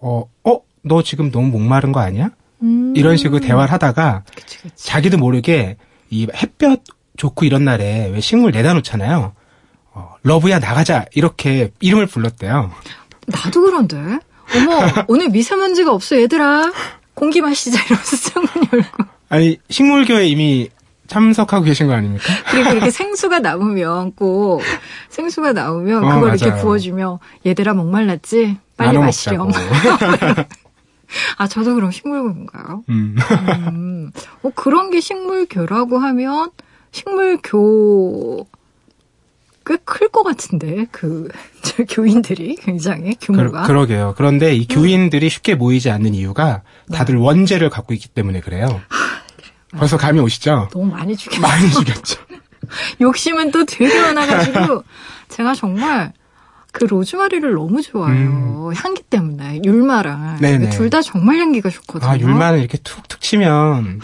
어, 0.00 0.24
어, 0.44 0.60
너 0.82 1.02
지금 1.02 1.30
너무 1.30 1.48
목마른 1.48 1.92
거 1.92 2.00
아니야? 2.00 2.30
음. 2.62 2.94
이런 2.96 3.16
식으로 3.16 3.40
대화를 3.40 3.70
하다가 3.72 4.22
그치, 4.34 4.58
그치. 4.62 4.86
자기도 4.86 5.18
모르게 5.18 5.76
이 6.10 6.26
햇볕 6.34 6.82
좋고 7.16 7.44
이런 7.44 7.64
날에 7.64 8.08
왜 8.08 8.20
식물 8.20 8.52
내다 8.52 8.72
놓잖아요. 8.74 9.34
어, 9.94 10.14
러브야 10.22 10.58
나가자 10.58 11.04
이렇게 11.14 11.70
이름을 11.80 12.06
불렀대요. 12.06 12.70
나도 13.26 13.62
그런데. 13.62 13.96
어머 14.56 14.80
오늘 15.08 15.28
미세먼지가 15.30 15.92
없어 15.92 16.20
얘들아. 16.20 16.72
공기 17.14 17.40
마시자 17.40 17.82
이러면서 17.84 18.16
창문 18.16 18.50
열고. 18.72 19.04
아니 19.28 19.58
식물교에 19.70 20.26
이미 20.26 20.68
참석하고 21.06 21.64
계신 21.64 21.86
거 21.88 21.92
아닙니까? 21.94 22.24
그리고 22.50 22.70
이렇게 22.70 22.90
생수가 22.90 23.40
남으면 23.40 24.12
꼭 24.12 24.62
생수가 25.10 25.52
나오면 25.52 25.98
어, 26.04 26.08
그걸 26.08 26.20
맞아요. 26.20 26.34
이렇게 26.34 26.60
부어주면 26.60 27.18
얘들아 27.46 27.74
목말랐지? 27.74 28.56
빨리 28.76 28.98
마시렴. 28.98 29.50
아 31.36 31.46
저도 31.46 31.74
그럼 31.74 31.90
식물교인가요? 31.90 32.84
음. 32.88 33.16
음. 33.68 34.10
어, 34.42 34.50
그런 34.54 34.90
게 34.90 35.00
식물교라고 35.00 35.98
하면 35.98 36.50
식물교 36.92 38.46
꽤 39.64 39.76
클 39.84 40.08
것 40.10 40.22
같은데 40.22 40.86
그 40.90 41.28
교인들이 41.88 42.56
굉장히 42.56 43.14
규모가 43.20 43.62
그, 43.62 43.72
러 43.72 43.86
게요 43.86 44.14
그런데 44.16 44.54
이 44.54 44.66
교인들이 44.66 45.28
쉽게 45.28 45.54
모이지 45.54 45.90
않는 45.90 46.14
이유가 46.14 46.62
다들 46.92 47.14
네. 47.16 47.20
원죄를 47.20 47.70
갖고 47.70 47.94
있기 47.94 48.08
때문에 48.08 48.40
그래요. 48.40 48.80
벌써 49.76 49.96
감이 49.96 50.20
오시죠? 50.20 50.68
너무 50.72 50.86
많이 50.92 51.16
죽였어. 51.16 51.40
많이 51.40 51.70
죽였죠. 51.70 52.20
욕심은 53.00 53.50
또 53.50 53.64
되게 53.64 54.00
많아가지고 54.00 54.84
제가 55.28 55.54
정말 55.54 56.12
그 56.72 56.84
로즈마리를 56.84 57.52
너무 57.52 57.82
좋아해요. 57.82 58.68
음. 58.70 58.74
향기 58.74 59.02
때문에 59.02 59.60
율마랑 59.64 60.38
둘 60.70 60.88
다 60.90 61.02
정말 61.02 61.36
향기가 61.38 61.68
좋거든요. 61.70 62.10
아 62.10 62.18
율마는 62.18 62.60
이렇게 62.60 62.78
툭툭 62.78 63.20
치면 63.20 64.00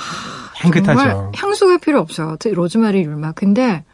향긋하죠. 0.56 1.32
향수가 1.34 1.78
필요 1.78 2.00
없어요. 2.00 2.36
로즈마리 2.44 3.02
율마. 3.02 3.32
근데 3.32 3.84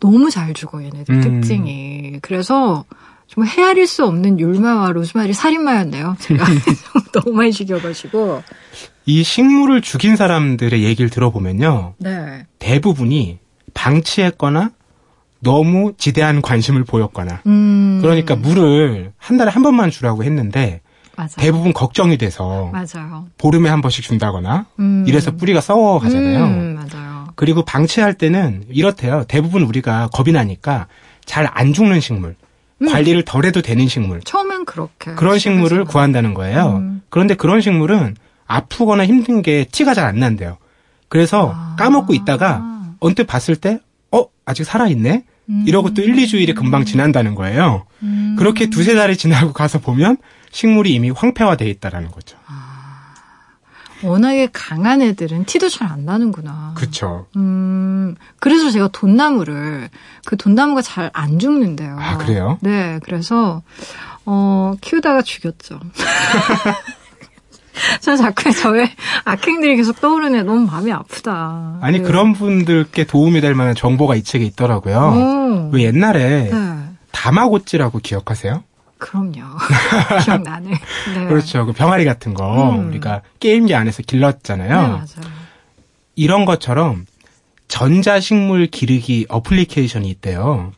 너무 0.00 0.30
잘 0.30 0.54
죽어 0.54 0.82
얘네들 0.82 1.14
음. 1.14 1.20
특징이. 1.20 2.18
그래서 2.22 2.84
정말 3.26 3.52
헤아릴 3.52 3.86
수 3.86 4.04
없는 4.06 4.40
율마와 4.40 4.92
로즈마리 4.92 5.32
살인마였네요. 5.32 6.16
제가 6.18 6.44
너무 7.12 7.36
많이 7.36 7.52
죽여가지고. 7.52 8.42
이 9.06 9.22
식물을 9.22 9.80
죽인 9.82 10.16
사람들의 10.16 10.82
얘기를 10.82 11.10
들어보면요. 11.10 11.94
네. 11.98 12.46
대부분이 12.58 13.38
방치했거나 13.74 14.70
너무 15.40 15.92
지대한 15.98 16.42
관심을 16.42 16.84
보였거나. 16.84 17.42
음. 17.46 17.98
그러니까 18.02 18.34
물을 18.36 19.12
한 19.16 19.36
달에 19.36 19.50
한 19.50 19.62
번만 19.62 19.90
주라고 19.90 20.24
했는데 20.24 20.80
맞아요. 21.16 21.28
대부분 21.36 21.72
걱정이 21.72 22.16
돼서 22.16 22.70
맞아요. 22.72 23.26
보름에 23.38 23.68
한 23.68 23.80
번씩 23.82 24.04
준다거나 24.04 24.66
음. 24.78 25.04
이래서 25.06 25.32
뿌리가 25.32 25.60
썩어 25.60 25.98
가잖아요. 25.98 26.44
음, 26.44 26.74
맞아요. 26.76 27.07
그리고 27.38 27.64
방치할 27.64 28.14
때는 28.14 28.64
이렇대요. 28.68 29.22
대부분 29.28 29.62
우리가 29.62 30.08
겁이 30.12 30.32
나니까 30.32 30.88
잘 31.24 31.48
안 31.52 31.72
죽는 31.72 32.00
식물. 32.00 32.34
음. 32.82 32.88
관리를 32.88 33.22
덜 33.24 33.44
해도 33.44 33.62
되는 33.62 33.86
식물. 33.86 34.20
처음엔 34.24 34.64
그렇게. 34.64 35.12
그런 35.12 35.38
식물을 35.38 35.84
구한다는 35.84 36.34
거예요. 36.34 36.78
음. 36.78 37.02
그런데 37.10 37.34
그런 37.36 37.60
식물은 37.60 38.16
아프거나 38.48 39.06
힘든 39.06 39.42
게 39.42 39.64
티가 39.70 39.94
잘 39.94 40.04
안 40.06 40.18
난대요. 40.18 40.58
그래서 41.08 41.52
아. 41.54 41.76
까먹고 41.78 42.12
있다가 42.12 42.96
언뜻 42.98 43.24
봤을 43.28 43.54
때, 43.54 43.78
어, 44.10 44.24
아직 44.44 44.64
살아있네? 44.64 45.22
음. 45.50 45.64
이러고 45.64 45.94
또 45.94 46.02
1, 46.02 46.16
2주일이 46.16 46.56
금방 46.56 46.84
지난다는 46.84 47.36
거예요. 47.36 47.86
음. 48.02 48.34
그렇게 48.36 48.68
두세 48.68 48.96
달이 48.96 49.16
지나고 49.16 49.52
가서 49.52 49.78
보면 49.78 50.16
식물이 50.50 50.92
이미 50.92 51.10
황폐화돼 51.10 51.70
있다라는 51.70 52.10
거죠. 52.10 52.36
아. 52.48 52.67
워낙에 54.02 54.48
강한 54.52 55.02
애들은 55.02 55.44
티도 55.44 55.68
잘 55.68 55.88
안 55.90 56.04
나는구나. 56.04 56.72
그렇죠. 56.76 57.26
음, 57.36 58.14
그래서 58.40 58.70
제가 58.70 58.88
돈나무를 58.88 59.88
그 60.24 60.36
돈나무가 60.36 60.82
잘 60.82 61.10
안 61.14 61.38
죽는데요. 61.38 61.96
아 61.98 62.18
그래요? 62.18 62.58
네, 62.60 62.98
그래서 63.04 63.62
어 64.26 64.74
키우다가 64.80 65.22
죽였죠. 65.22 65.80
저 68.00 68.16
자꾸 68.16 68.52
저의 68.52 68.90
악행들이 69.24 69.76
계속 69.76 70.00
떠오르네. 70.00 70.42
너무 70.42 70.66
마음이 70.66 70.92
아프다. 70.92 71.78
아니 71.80 71.98
네. 71.98 72.04
그런 72.04 72.32
분들께 72.32 73.04
도움이 73.04 73.40
될 73.40 73.54
만한 73.54 73.74
정보가 73.74 74.16
이 74.16 74.22
책에 74.24 74.44
있더라고요. 74.44 75.68
오. 75.70 75.72
왜 75.72 75.84
옛날에 75.84 76.50
네. 76.50 76.78
다마고찌라고 77.12 78.00
기억하세요? 78.00 78.64
그럼요. 78.98 79.32
기억나네. 80.24 80.70
네. 80.70 81.26
그렇죠. 81.26 81.66
그 81.66 81.72
병아리 81.72 82.04
같은 82.04 82.34
거 82.34 82.70
음. 82.70 82.88
우리가 82.88 83.22
게임기 83.40 83.74
안에서 83.74 84.02
길렀잖아요. 84.02 84.68
네, 84.68 84.86
맞아요. 84.88 85.38
이런 86.16 86.44
것처럼 86.44 87.06
전자식물 87.68 88.66
기르기 88.66 89.26
어플리케이션이 89.28 90.08
있대요. 90.10 90.72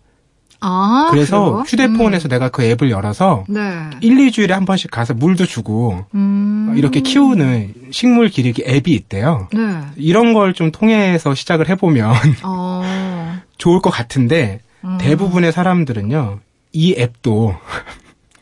아, 0.62 1.08
그래서 1.10 1.44
그래요? 1.52 1.64
휴대폰에서 1.66 2.28
음. 2.28 2.30
내가 2.30 2.50
그 2.50 2.62
앱을 2.62 2.90
열어서 2.90 3.44
네. 3.48 3.60
1, 4.02 4.16
2주일에 4.28 4.50
한 4.50 4.66
번씩 4.66 4.90
가서 4.90 5.14
물도 5.14 5.46
주고 5.46 6.04
음. 6.14 6.74
이렇게 6.76 7.00
키우는 7.00 7.74
식물 7.92 8.28
기르기 8.28 8.64
앱이 8.66 8.92
있대요. 8.94 9.48
네. 9.54 9.80
이런 9.96 10.34
걸 10.34 10.52
좀 10.52 10.70
통해서 10.70 11.34
시작을 11.34 11.70
해보면 11.70 12.14
어. 12.44 13.40
좋을 13.56 13.80
것 13.80 13.88
같은데 13.88 14.60
음. 14.84 14.98
대부분의 15.00 15.52
사람들은요 15.52 16.40
이 16.72 16.94
앱도 16.98 17.56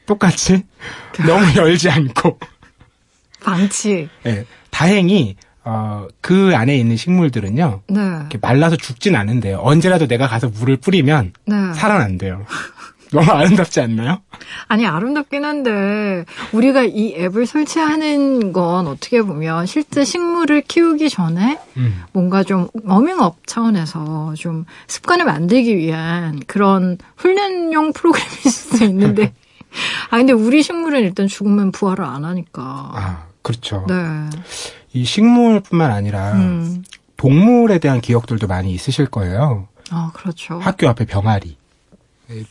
똑같이 0.08 0.64
너무 1.26 1.44
열지 1.54 1.90
않고 1.90 2.38
방치. 3.44 4.08
네, 4.24 4.44
다행히 4.70 5.36
어, 5.64 6.08
그 6.22 6.52
안에 6.56 6.76
있는 6.76 6.96
식물들은요. 6.96 7.82
네. 7.88 8.00
이렇게 8.00 8.38
말라서 8.40 8.76
죽진 8.76 9.14
않은데요. 9.14 9.58
언제라도 9.62 10.08
내가 10.08 10.26
가서 10.26 10.48
물을 10.48 10.78
뿌리면 10.78 11.34
네. 11.44 11.54
살아난대요. 11.74 12.46
너무 13.12 13.30
아름답지 13.30 13.80
않나요? 13.80 14.20
아니, 14.66 14.86
아름답긴 14.86 15.42
한데, 15.42 16.26
우리가 16.52 16.82
이 16.84 17.14
앱을 17.16 17.46
설치하는 17.46 18.52
건 18.52 18.86
어떻게 18.86 19.22
보면 19.22 19.64
실제 19.64 20.04
식물을 20.04 20.60
키우기 20.62 21.08
전에 21.08 21.58
음. 21.78 22.02
뭔가 22.12 22.42
좀 22.42 22.68
워밍업 22.84 23.46
차원에서 23.46 24.34
좀 24.36 24.66
습관을 24.88 25.24
만들기 25.24 25.78
위한 25.78 26.40
그런 26.46 26.98
훈련용 27.16 27.94
프로그램일 27.94 28.50
수도 28.50 28.84
있는데, 28.84 29.32
아, 30.10 30.16
근데 30.16 30.32
우리 30.32 30.62
식물은 30.62 31.00
일단 31.00 31.26
죽으면 31.26 31.72
부활을 31.72 32.04
안 32.04 32.24
하니까. 32.24 32.62
아, 32.62 33.24
그렇죠. 33.42 33.84
네. 33.88 33.94
이 34.92 35.04
식물뿐만 35.04 35.90
아니라 35.90 36.32
음. 36.32 36.84
동물에 37.16 37.78
대한 37.78 38.00
기억들도 38.00 38.46
많이 38.46 38.72
있으실 38.72 39.06
거예요. 39.06 39.68
아, 39.90 40.10
그렇죠. 40.14 40.58
학교 40.58 40.88
앞에 40.88 41.04
병아리. 41.04 41.56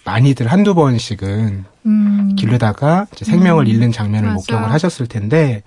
많이들 0.05 0.47
한두 0.47 0.73
번씩은 0.73 1.65
음. 1.85 2.35
기르다가 2.35 3.05
생명을 3.15 3.65
음. 3.65 3.67
잃는 3.67 3.91
장면을 3.91 4.29
맞아. 4.29 4.35
목격을 4.35 4.71
하셨을 4.71 5.05
텐데 5.07 5.61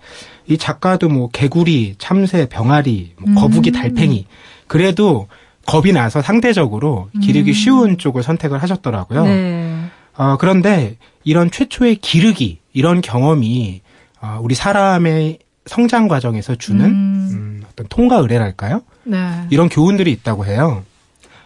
이 0.46 0.58
작가도 0.58 1.08
뭐 1.08 1.28
개구리, 1.30 1.94
참새, 1.98 2.48
병아리, 2.48 3.14
뭐 3.18 3.42
거북이, 3.42 3.70
음. 3.70 3.72
달팽이 3.72 4.26
그래도 4.66 5.28
겁이 5.66 5.92
나서 5.92 6.22
상대적으로 6.22 7.08
기르기 7.22 7.52
음. 7.52 7.54
쉬운 7.54 7.98
쪽을 7.98 8.24
선택을 8.24 8.60
하셨더라고요. 8.60 9.24
네. 9.24 9.84
어, 10.16 10.36
그런데 10.38 10.96
이런 11.24 11.50
최초의 11.50 11.96
기르기 11.96 12.58
이런 12.72 13.00
경험이 13.00 13.82
어, 14.20 14.38
우리 14.42 14.54
사람의 14.54 15.38
성장 15.66 16.08
과정에서 16.08 16.54
주는 16.56 16.84
음. 16.84 17.28
음, 17.32 17.62
어떤 17.70 17.86
통과 17.88 18.16
의례랄까요? 18.16 18.82
네. 19.04 19.46
이런 19.50 19.68
교훈들이 19.68 20.10
있다고 20.12 20.46
해요. 20.46 20.84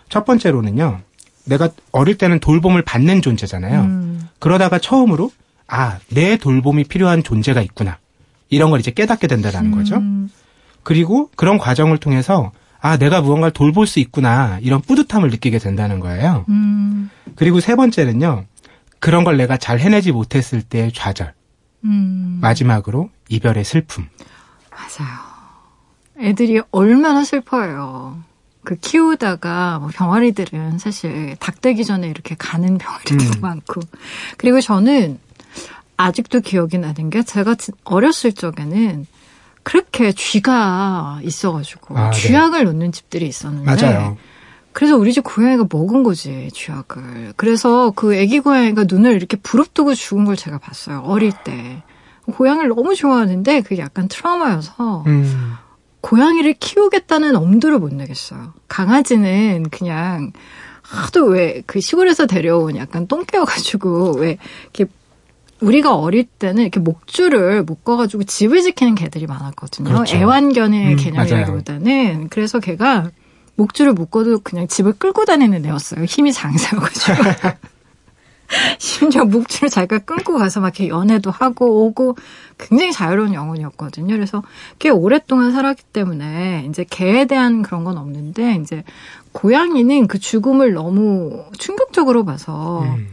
첫 0.09 0.25
번째로는요. 0.25 1.01
내가 1.45 1.69
어릴 1.93 2.17
때는 2.17 2.41
돌봄을 2.41 2.83
받는 2.83 3.23
존재잖아요. 3.23 3.81
음. 3.83 4.29
그러다가 4.39 4.79
처음으로 4.79 5.31
아, 5.67 5.99
내 6.09 6.37
돌봄이 6.37 6.85
필요한 6.85 7.23
존재가 7.23 7.61
있구나. 7.63 7.99
이런 8.49 8.71
걸 8.71 8.81
이제 8.81 8.91
깨닫게 8.91 9.27
된다는 9.27 9.73
음. 9.73 9.77
거죠. 9.77 10.03
그리고 10.83 11.31
그런 11.37 11.59
과정을 11.59 11.99
통해서 11.99 12.53
아, 12.81 12.99
내가 12.99 13.23
무언가를 13.23 13.53
돌볼 13.53 13.87
수 13.87 13.99
있구나. 13.99 14.59
이런 14.61 14.83
뿌듯함을 14.83 15.31
느끼게 15.31 15.59
된다는 15.59 16.01
거예요. 16.01 16.45
음. 16.51 17.11
그리고 17.35 17.61
세 17.61 17.75
번째는요. 17.77 18.45
그런 19.05 19.23
걸 19.23 19.37
내가 19.37 19.59
잘 19.59 19.81
해내지 19.81 20.13
못했을 20.13 20.63
때의 20.63 20.91
좌절. 20.91 21.35
음. 21.85 22.39
마지막으로 22.41 23.11
이별의 23.29 23.63
슬픔. 23.63 24.09
맞아요. 24.71 25.19
애들이 26.19 26.63
얼마나 26.71 27.23
슬퍼요. 27.23 28.23
그 28.65 28.77
키우다가 28.77 29.81
뭐 29.81 29.91
병아리들은 29.93 30.79
사실 30.79 31.37
닭 31.39 31.61
되기 31.61 31.85
전에 31.85 32.09
이렇게 32.09 32.35
가는 32.39 32.79
병아리들도 32.79 33.25
음. 33.25 33.41
많고. 33.43 33.83
그리고 34.39 34.63
저는 34.63 35.19
아직도 35.99 36.41
기억이 36.41 36.79
나는 36.79 37.11
게 37.11 37.23
제가 37.23 37.57
어렸을 37.85 38.33
적에는 38.33 39.07
그렇게 39.63 40.13
쥐가 40.13 41.21
있어가지고 41.23 41.99
아, 41.99 42.11
네. 42.11 42.19
쥐약을 42.19 42.61
네. 42.61 42.65
놓는 42.65 42.93
집들이 42.93 43.27
있었는데 43.27 43.67
맞아요. 43.67 44.17
그래서 44.75 44.97
우리 44.99 45.13
집 45.13 45.23
고양이가 45.25 45.67
먹은 45.71 46.03
거지 46.03 46.51
쥐약을. 46.53 47.33
그래서 47.37 47.93
그 47.97 48.19
아기 48.21 48.41
고양이가 48.41 48.85
눈을 48.89 49.15
이렇게 49.15 49.37
부릅뜨고 49.39 49.95
죽은 49.95 50.25
걸 50.27 50.37
제가 50.37 50.59
봤어요 50.59 51.01
어릴 51.07 51.33
때. 51.45 51.83
고양이를 52.27 52.69
너무 52.71 52.95
좋아하는데 52.95 53.61
그게 53.63 53.81
약간 53.83 54.09
트라우마여서 54.09 55.05
음. 55.07 55.55
고양이를 56.01 56.55
키우겠다는 56.59 57.37
엄두를 57.37 57.79
못 57.79 57.95
내겠어요. 57.95 58.53
강아지는 58.69 59.69
그냥 59.71 60.33
하도 60.83 61.25
왜 61.27 61.63
그 61.67 61.81
시골에서 61.81 62.27
데려온 62.27 62.77
약간 62.77 63.07
똥개여가지고 63.07 64.17
왜 64.19 64.39
이렇게 64.75 64.93
우리가 65.61 65.95
어릴 65.95 66.25
때는 66.25 66.63
이렇게 66.63 66.81
목줄을 66.81 67.63
묶어가지고 67.63 68.25
집을 68.25 68.63
지키는 68.63 68.95
개들이 68.97 69.27
많았거든요. 69.27 69.89
그렇죠. 69.89 70.17
애완견의 70.17 70.93
음, 70.93 70.97
개념이라기보다는 70.97 72.29
그래서 72.29 72.59
걔가 72.59 73.11
목줄을 73.57 73.93
묶어도 73.93 74.41
그냥 74.41 74.69
집을 74.69 74.95
끌고 74.95 75.25
다니는 75.25 75.65
애였어요. 75.65 76.05
힘이 76.05 76.33
장사여가지고. 76.33 77.15
심지어 78.79 79.25
목줄을 79.25 79.69
자기가 79.71 79.99
끊고 80.01 80.35
가서 80.39 80.61
막 80.61 80.79
이렇게 80.79 80.89
연애도 80.89 81.31
하고 81.31 81.87
오고 81.87 82.17
굉장히 82.59 82.93
자유로운 82.93 83.35
영혼이었거든요. 83.35 84.15
그래서 84.15 84.43
꽤 84.79 84.91
오랫동안 84.91 85.53
살았기 85.53 85.85
때문에 85.93 86.67
이제 86.69 86.85
개에 86.89 87.25
대한 87.25 87.63
그런 87.63 87.85
건 87.85 87.97
없는데 87.97 88.57
이제 88.57 88.85
고양이는 89.33 90.07
그 90.07 90.19
죽음을 90.19 90.75
너무 90.75 91.45
충격적으로 91.59 92.25
봐서 92.25 92.83
음. 92.83 93.09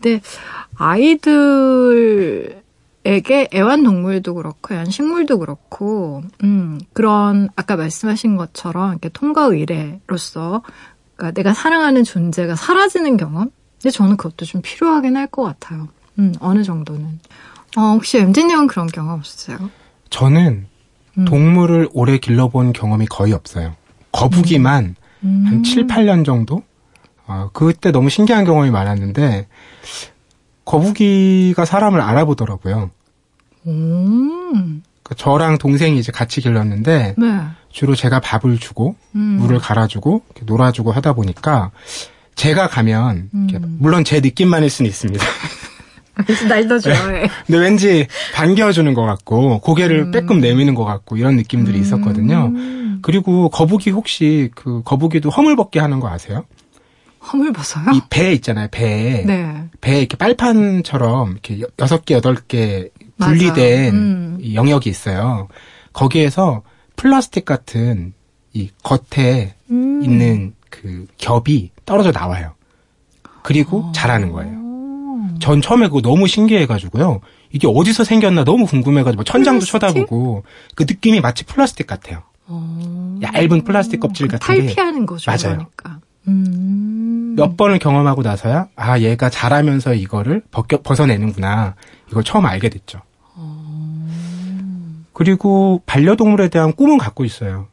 근데 0.00 0.20
아이들 0.76 2.62
에게 3.06 3.48
애완동물도 3.54 4.34
그렇고 4.34 4.74
애완식물도 4.74 5.38
그렇고 5.38 6.22
음 6.42 6.80
그런 6.92 7.48
아까 7.54 7.76
말씀하신 7.76 8.36
것처럼 8.36 8.90
이렇게 8.90 9.08
통과 9.10 9.44
의례로서 9.44 10.62
그러니까 11.14 11.34
내가 11.40 11.54
사랑하는 11.54 12.02
존재가 12.02 12.56
사라지는 12.56 13.16
경험 13.16 13.50
근데 13.80 13.90
저는 13.92 14.16
그것도 14.16 14.44
좀 14.44 14.60
필요하긴 14.60 15.16
할 15.16 15.28
것 15.28 15.44
같아요. 15.44 15.88
음 16.18 16.34
어느 16.40 16.64
정도는 16.64 17.20
어 17.76 17.80
혹시 17.92 18.18
엠디님은 18.18 18.66
그런 18.66 18.88
경험 18.88 19.18
없으세요? 19.20 19.56
저는 20.10 20.66
음. 21.18 21.24
동물을 21.26 21.88
오래 21.92 22.18
길러본 22.18 22.72
경험이 22.72 23.06
거의 23.06 23.32
없어요. 23.32 23.76
거북이만 24.12 24.96
음. 25.22 25.44
한 25.46 25.62
7, 25.62 25.86
8년 25.86 26.24
정도? 26.24 26.62
어, 27.28 27.50
그때 27.52 27.90
너무 27.92 28.08
신기한 28.10 28.44
경험이 28.44 28.70
많았는데 28.70 29.46
거북이가 30.64 31.64
사람을 31.64 32.00
알아보더라고요. 32.00 32.90
음. 33.66 34.82
그 35.02 35.14
저랑 35.14 35.58
동생이 35.58 35.98
이제 35.98 36.10
같이 36.12 36.40
길렀는데 36.40 37.14
네. 37.16 37.40
주로 37.70 37.94
제가 37.94 38.20
밥을 38.20 38.58
주고 38.58 38.96
음. 39.14 39.38
물을 39.40 39.58
갈아주고 39.58 40.22
놀아주고 40.44 40.92
하다 40.92 41.12
보니까 41.12 41.70
제가 42.34 42.68
가면 42.68 43.30
음. 43.32 43.76
물론 43.78 44.04
제 44.04 44.20
느낌만일 44.20 44.68
수는 44.68 44.88
있습니다. 44.88 45.24
날도 46.48 46.78
좋아해. 46.80 47.22
네. 47.22 47.28
근데 47.46 47.58
왠지 47.58 48.06
반겨주는 48.34 48.92
것 48.94 49.02
같고 49.02 49.60
고개를 49.60 50.06
음. 50.06 50.10
빼끔 50.10 50.40
내미는 50.40 50.74
것 50.74 50.84
같고 50.84 51.16
이런 51.18 51.36
느낌들이 51.36 51.78
있었거든요. 51.78 52.46
음. 52.54 52.98
그리고 53.02 53.48
거북이 53.50 53.90
혹시 53.90 54.50
그 54.54 54.82
거북이도 54.84 55.28
허물벗게 55.30 55.78
하는 55.78 56.00
거 56.00 56.08
아세요? 56.08 56.44
허물벗어요? 57.32 57.90
이 57.94 58.00
배 58.08 58.32
있잖아요, 58.34 58.68
배. 58.70 59.24
네. 59.26 59.64
배 59.80 59.98
이렇게 59.98 60.16
빨판처럼 60.16 61.32
이렇게 61.32 61.60
여섯 61.80 62.04
개, 62.04 62.14
여덟 62.14 62.36
개 62.36 62.88
분리된 63.18 63.94
음. 63.94 64.38
영역이 64.54 64.88
있어요. 64.88 65.48
거기에서 65.92 66.62
플라스틱 66.96 67.44
같은 67.44 68.12
이 68.52 68.70
겉에 68.82 69.54
음. 69.70 70.02
있는 70.02 70.54
그 70.70 71.06
겹이 71.18 71.70
떨어져 71.84 72.10
나와요. 72.12 72.54
그리고 73.42 73.84
어. 73.84 73.92
자라는 73.92 74.32
거예요. 74.32 74.66
전 75.40 75.60
처음에 75.60 75.88
그거 75.88 76.00
너무 76.00 76.26
신기해가지고요. 76.26 77.20
이게 77.52 77.66
어디서 77.68 78.04
생겼나 78.04 78.44
너무 78.44 78.66
궁금해가지고 78.66 79.24
천장도 79.24 79.66
플라스틱? 79.66 79.70
쳐다보고 79.70 80.44
그 80.74 80.84
느낌이 80.84 81.20
마치 81.20 81.44
플라스틱 81.44 81.86
같아요. 81.86 82.22
어. 82.46 83.18
얇은 83.22 83.64
플라스틱 83.64 84.00
껍질 84.00 84.28
같은 84.28 84.54
게. 84.54 84.66
탈피하는 84.66 85.06
거죠. 85.06 85.30
맞아요. 85.30 85.68
그러니까. 85.76 86.00
음. 86.28 87.34
몇 87.36 87.56
번을 87.56 87.78
경험하고 87.78 88.22
나서야 88.22 88.68
아 88.76 88.98
얘가 88.98 89.28
자라면서 89.30 89.94
이거를 89.94 90.42
벗겨, 90.50 90.80
벗어내는구나 90.82 91.74
이걸 92.10 92.24
처음 92.24 92.46
알게 92.46 92.68
됐죠. 92.68 93.00
어. 93.34 95.04
그리고 95.12 95.82
반려동물에 95.86 96.48
대한 96.48 96.72
꿈은 96.72 96.98
갖고 96.98 97.24
있어요. 97.24 97.68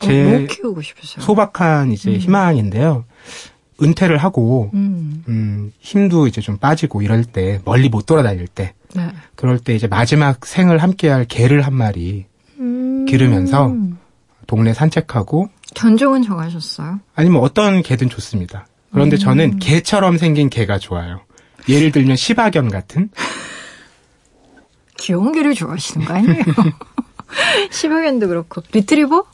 어, 0.00 0.06
제뭐 0.06 0.46
키우고 0.46 0.82
싶으세요? 0.82 1.22
소박한 1.24 1.92
이제 1.92 2.10
음. 2.10 2.16
희망인데요. 2.16 3.04
은퇴를 3.82 4.16
하고 4.16 4.70
음. 4.74 5.24
음. 5.28 5.72
힘도 5.80 6.26
이제 6.26 6.40
좀 6.40 6.56
빠지고 6.56 7.02
이럴 7.02 7.24
때 7.24 7.60
멀리 7.64 7.88
못 7.88 8.06
돌아다닐 8.06 8.46
때 8.46 8.74
네. 8.94 9.08
그럴 9.34 9.58
때 9.58 9.74
이제 9.74 9.86
마지막 9.86 10.46
생을 10.46 10.78
함께할 10.78 11.24
개를 11.24 11.62
한 11.62 11.74
마리 11.74 12.26
음. 12.58 13.06
기르면서 13.06 13.74
동네 14.46 14.72
산책하고 14.74 15.48
견종은 15.74 16.22
정하셨어요? 16.22 17.00
아니면 17.14 17.40
어떤 17.42 17.82
개든 17.82 18.08
좋습니다. 18.08 18.66
그런데 18.92 19.16
음. 19.16 19.18
저는 19.18 19.58
개처럼 19.58 20.18
생긴 20.18 20.50
개가 20.50 20.78
좋아요. 20.78 21.20
예를 21.68 21.92
들면 21.92 22.16
시바견 22.16 22.68
같은 22.68 23.10
귀여운 24.98 25.32
개를 25.32 25.54
좋아하시는 25.54 26.06
거 26.06 26.14
아니에요? 26.14 26.44
시바견도 27.70 28.28
그렇고 28.28 28.62
리트리버? 28.72 29.24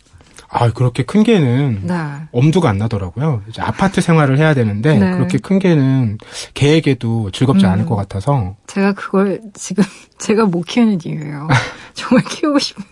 아, 0.51 0.73
그렇게 0.73 1.03
큰 1.03 1.25
개는 1.25 1.83
네. 1.85 1.95
엄두가 2.33 2.71
안 2.71 2.79
나더라고요. 2.79 3.43
이제 3.49 3.61
아파트 3.61 4.01
생활을 4.01 4.39
해야 4.39 4.55
되는데 4.55 4.99
네. 4.99 5.13
그렇게 5.13 5.37
큰 5.37 5.59
개는 5.59 6.17
개에게도 6.55 7.31
즐겁지 7.33 7.67
음. 7.67 7.71
않을 7.71 7.87
것 7.87 7.97
같아서 7.97 8.57
제가 8.67 8.93
그걸 8.95 9.43
지금 9.53 9.85
제가 10.19 10.47
못 10.47 10.63
키우는 10.63 11.01
이유예요. 11.05 11.49
정말 11.93 12.25
키우고 12.25 12.59
싶은. 12.59 12.83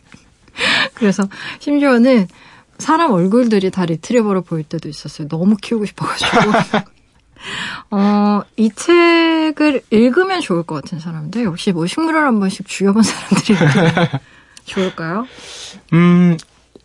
그래서 0.94 1.26
심지어는 1.60 2.28
사람 2.78 3.12
얼굴들이 3.12 3.70
다 3.70 3.84
리트리버로 3.86 4.42
보일 4.42 4.64
때도 4.64 4.88
있었어요. 4.88 5.28
너무 5.28 5.56
키우고 5.56 5.86
싶어가지고. 5.86 6.52
어, 7.90 8.42
이 8.56 8.70
책을 8.70 9.82
읽으면 9.90 10.40
좋을 10.40 10.62
것 10.62 10.76
같은 10.76 10.98
사람들, 10.98 11.44
역시 11.44 11.72
뭐 11.72 11.86
식물을 11.86 12.20
한 12.20 12.40
번씩 12.40 12.66
죽여본 12.66 13.02
사람들이 13.02 13.58
좋을까요? 14.64 15.26
음, 15.92 16.36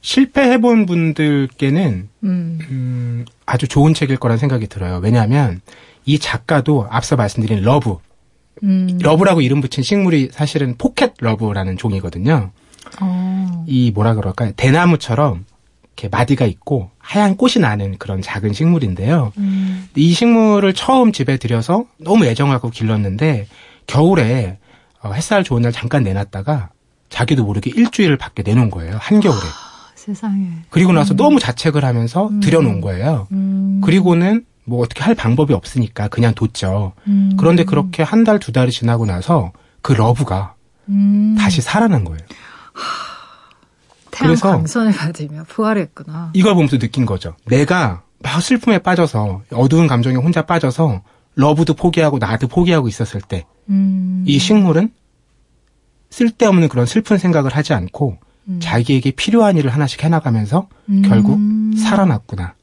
실패해본 0.01 0.85
분들께는 0.85 2.09
음. 2.23 2.59
음, 2.69 3.25
아주 3.45 3.67
좋은 3.67 3.93
책일 3.93 4.17
거란 4.17 4.37
생각이 4.37 4.67
들어요. 4.67 4.99
왜냐하면 5.01 5.61
이 6.05 6.19
작가도 6.19 6.87
앞서 6.89 7.15
말씀드린 7.15 7.63
love, 7.63 7.97
음. 8.63 8.99
love라고 9.01 9.41
이름 9.41 9.61
붙인 9.61 9.83
식물이 9.83 10.29
사실은 10.31 10.75
pocket 10.77 11.13
love라는 11.19 11.77
종이거든요. 11.77 12.51
어. 12.99 13.65
이 13.67 13.91
뭐라 13.91 14.15
그럴까요? 14.15 14.51
대나무처럼 14.55 15.45
이렇게 16.01 16.09
마디가 16.09 16.45
있고 16.45 16.89
하얀 16.97 17.37
꽃이 17.37 17.55
나는 17.59 17.97
그런 17.99 18.21
작은 18.21 18.53
식물인데요. 18.53 19.31
음. 19.37 19.87
이 19.95 20.13
식물을 20.13 20.73
처음 20.73 21.11
집에 21.11 21.37
들여서 21.37 21.85
너무 21.99 22.25
애정하고 22.25 22.71
길렀는데 22.71 23.47
겨울에 23.85 24.57
어, 25.03 25.11
햇살 25.11 25.43
좋은 25.43 25.61
날 25.61 25.71
잠깐 25.71 26.03
내놨다가 26.03 26.69
자기도 27.09 27.43
모르게 27.43 27.71
일주일을 27.75 28.17
밖에 28.17 28.41
내놓은 28.41 28.71
거예요. 28.71 28.97
한겨울에. 28.99 29.39
세상에. 29.95 30.47
그리고 30.71 30.91
나서 30.93 31.13
음. 31.13 31.17
너무 31.17 31.39
자책을 31.39 31.85
하면서 31.85 32.27
음. 32.27 32.39
들여놓은 32.39 32.81
거예요. 32.81 33.27
음. 33.31 33.81
그리고는 33.83 34.45
뭐 34.65 34.81
어떻게 34.81 35.03
할 35.03 35.13
방법이 35.13 35.53
없으니까 35.53 36.07
그냥 36.07 36.33
뒀죠. 36.33 36.93
음. 37.07 37.33
그런데 37.37 37.63
그렇게 37.63 38.01
한 38.01 38.23
달, 38.23 38.39
두 38.39 38.51
달이 38.51 38.71
지나고 38.71 39.05
나서 39.05 39.51
그 39.81 39.93
love가 39.93 40.55
음. 40.89 41.35
다시 41.37 41.61
살아난 41.61 42.03
거예요. 42.05 42.21
태양 44.11 44.35
광선을 44.35 44.91
받으며 44.93 45.43
부활했구나. 45.47 46.31
이걸 46.33 46.53
보면서 46.53 46.77
느낀 46.77 47.05
거죠. 47.05 47.35
내가 47.45 48.03
막 48.19 48.41
슬픔에 48.41 48.79
빠져서 48.79 49.41
어두운 49.51 49.87
감정에 49.87 50.15
혼자 50.15 50.45
빠져서 50.45 51.01
love도 51.35 51.73
포기하고 51.75 52.19
나도 52.19 52.47
포기하고 52.47 52.87
있었을 52.87 53.21
때, 53.21 53.45
음. 53.69 54.23
이 54.27 54.37
식물은 54.37 54.91
쓸데없는 56.09 56.67
그런 56.69 56.85
슬픈 56.85 57.17
생각을 57.17 57.55
하지 57.55 57.73
않고 57.73 58.17
음. 58.49 58.59
자기에게 58.61 59.11
필요한 59.11 59.57
일을 59.57 59.73
하나씩 59.73 60.03
해나가면서 60.03 60.67
음. 60.89 61.01
결국 61.03 61.39
살아났구나. 61.77 62.55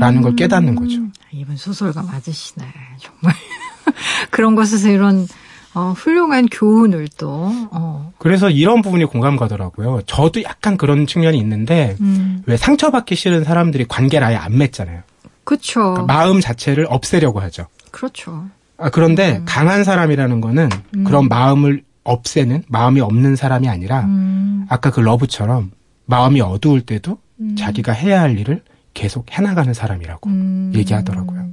라는 0.00 0.20
걸 0.20 0.34
깨닫는 0.34 0.74
거죠. 0.74 1.00
아, 1.00 1.28
이분 1.30 1.56
소설가 1.56 2.02
맞으시네. 2.02 2.66
정말. 2.98 3.36
그런 4.30 4.56
것에서 4.56 4.88
이런 4.88 5.28
어, 5.74 5.92
훌륭한 5.96 6.46
교훈을 6.46 7.08
또. 7.18 7.50
어. 7.72 8.12
그래서 8.18 8.48
이런 8.48 8.80
부분이 8.80 9.04
공감 9.06 9.36
가더라고요. 9.36 10.02
저도 10.06 10.42
약간 10.42 10.76
그런 10.76 11.06
측면이 11.06 11.36
있는데 11.38 11.96
음. 12.00 12.42
왜 12.46 12.56
상처받기 12.56 13.16
싫은 13.16 13.44
사람들이 13.44 13.86
관계를 13.86 14.26
아예 14.26 14.36
안 14.36 14.56
맺잖아요. 14.56 15.02
그렇죠. 15.42 15.80
그러니까 15.80 16.02
마음 16.04 16.40
자체를 16.40 16.86
없애려고 16.88 17.40
하죠. 17.40 17.66
그렇죠. 17.90 18.46
아, 18.78 18.90
그런데 18.90 19.38
음. 19.38 19.44
강한 19.46 19.84
사람이라는 19.84 20.40
거는 20.40 20.68
음. 20.96 21.04
그런 21.04 21.28
마음을 21.28 21.82
없애는 22.04 22.64
마음이 22.68 23.00
없는 23.00 23.36
사람이 23.36 23.68
아니라 23.68 24.00
음. 24.02 24.66
아까 24.68 24.90
그 24.90 25.00
러브처럼 25.00 25.72
마음이 26.06 26.40
어두울 26.40 26.82
때도 26.82 27.18
음. 27.40 27.56
자기가 27.56 27.92
해야 27.92 28.20
할 28.20 28.38
일을 28.38 28.62
계속 28.92 29.26
해나가는 29.32 29.72
사람이라고 29.72 30.30
음. 30.30 30.72
얘기하더라고요. 30.74 31.50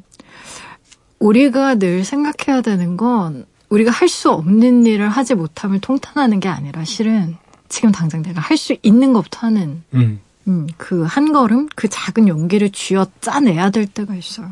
우리가 1.20 1.76
늘 1.76 2.04
생각해야 2.04 2.62
되는 2.62 2.98
건 2.98 3.46
우리가 3.72 3.90
할 3.92 4.08
수 4.10 4.30
없는 4.32 4.86
일을 4.86 5.10
하지 5.10 5.34
못함을 5.34 5.80
통탄하는 5.80 6.40
게 6.40 6.50
아니라 6.50 6.84
실은 6.84 7.38
지금 7.70 7.92
당장 7.92 8.22
내가 8.22 8.42
할 8.42 8.58
수 8.58 8.76
있는 8.84 9.14
것부터 9.14 9.48
하는 9.48 9.84
음. 9.94 10.20
음, 10.48 10.68
그 10.78 11.06
한 11.06 11.32
걸음, 11.32 11.68
그 11.76 11.88
작은 11.88 12.28
용기를 12.28 12.72
쥐어 12.72 13.08
짜내야 13.22 13.70
될 13.70 13.86
때가 13.88 14.16
있어요. 14.16 14.52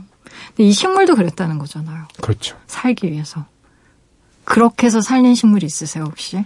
근데 0.49 0.63
이 0.69 0.71
식물도 0.71 1.15
그랬다는 1.15 1.57
거잖아요. 1.59 2.07
그렇죠. 2.21 2.55
살기 2.67 3.11
위해서. 3.11 3.45
그렇게 4.45 4.87
해서 4.87 5.01
살린 5.01 5.35
식물이 5.35 5.65
있으세요, 5.65 6.05
혹시? 6.05 6.43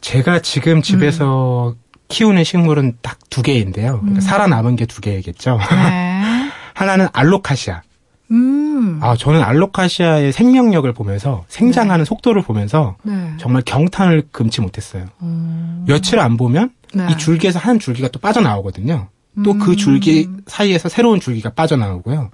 제가 0.00 0.40
지금 0.40 0.82
집에서 0.82 1.74
음. 1.76 1.80
키우는 2.08 2.44
식물은 2.44 2.98
딱 3.02 3.18
두 3.28 3.42
개인데요. 3.42 3.98
그러니까 4.00 4.18
음. 4.18 4.20
살아남은 4.20 4.76
게 4.76 4.86
두 4.86 5.02
개겠죠. 5.02 5.58
네. 5.70 6.50
하나는 6.72 7.08
알로카시아. 7.12 7.82
음. 8.30 8.98
아, 9.02 9.16
저는 9.16 9.42
알로카시아의 9.42 10.32
생명력을 10.32 10.90
보면서 10.92 11.44
생장하는 11.48 12.04
네. 12.04 12.08
속도를 12.08 12.42
보면서 12.42 12.96
네. 13.02 13.32
정말 13.38 13.62
경탄을 13.62 14.28
금치 14.32 14.60
못했어요. 14.60 15.06
음. 15.22 15.84
며칠 15.86 16.18
안 16.18 16.36
보면 16.36 16.70
네. 16.94 17.06
이 17.10 17.16
줄기에서 17.16 17.58
한 17.58 17.78
줄기가 17.78 18.08
또 18.08 18.18
빠져나오거든요. 18.18 19.08
또그 19.44 19.72
음. 19.72 19.76
줄기 19.76 20.28
사이에서 20.46 20.88
새로운 20.88 21.20
줄기가 21.20 21.50
빠져나오고요. 21.50 22.30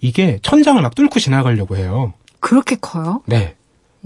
이게 0.00 0.38
천장을 0.42 0.80
막 0.80 0.94
뚫고 0.94 1.20
지나가려고 1.20 1.76
해요. 1.76 2.14
그렇게 2.40 2.76
커요? 2.80 3.22
네. 3.26 3.54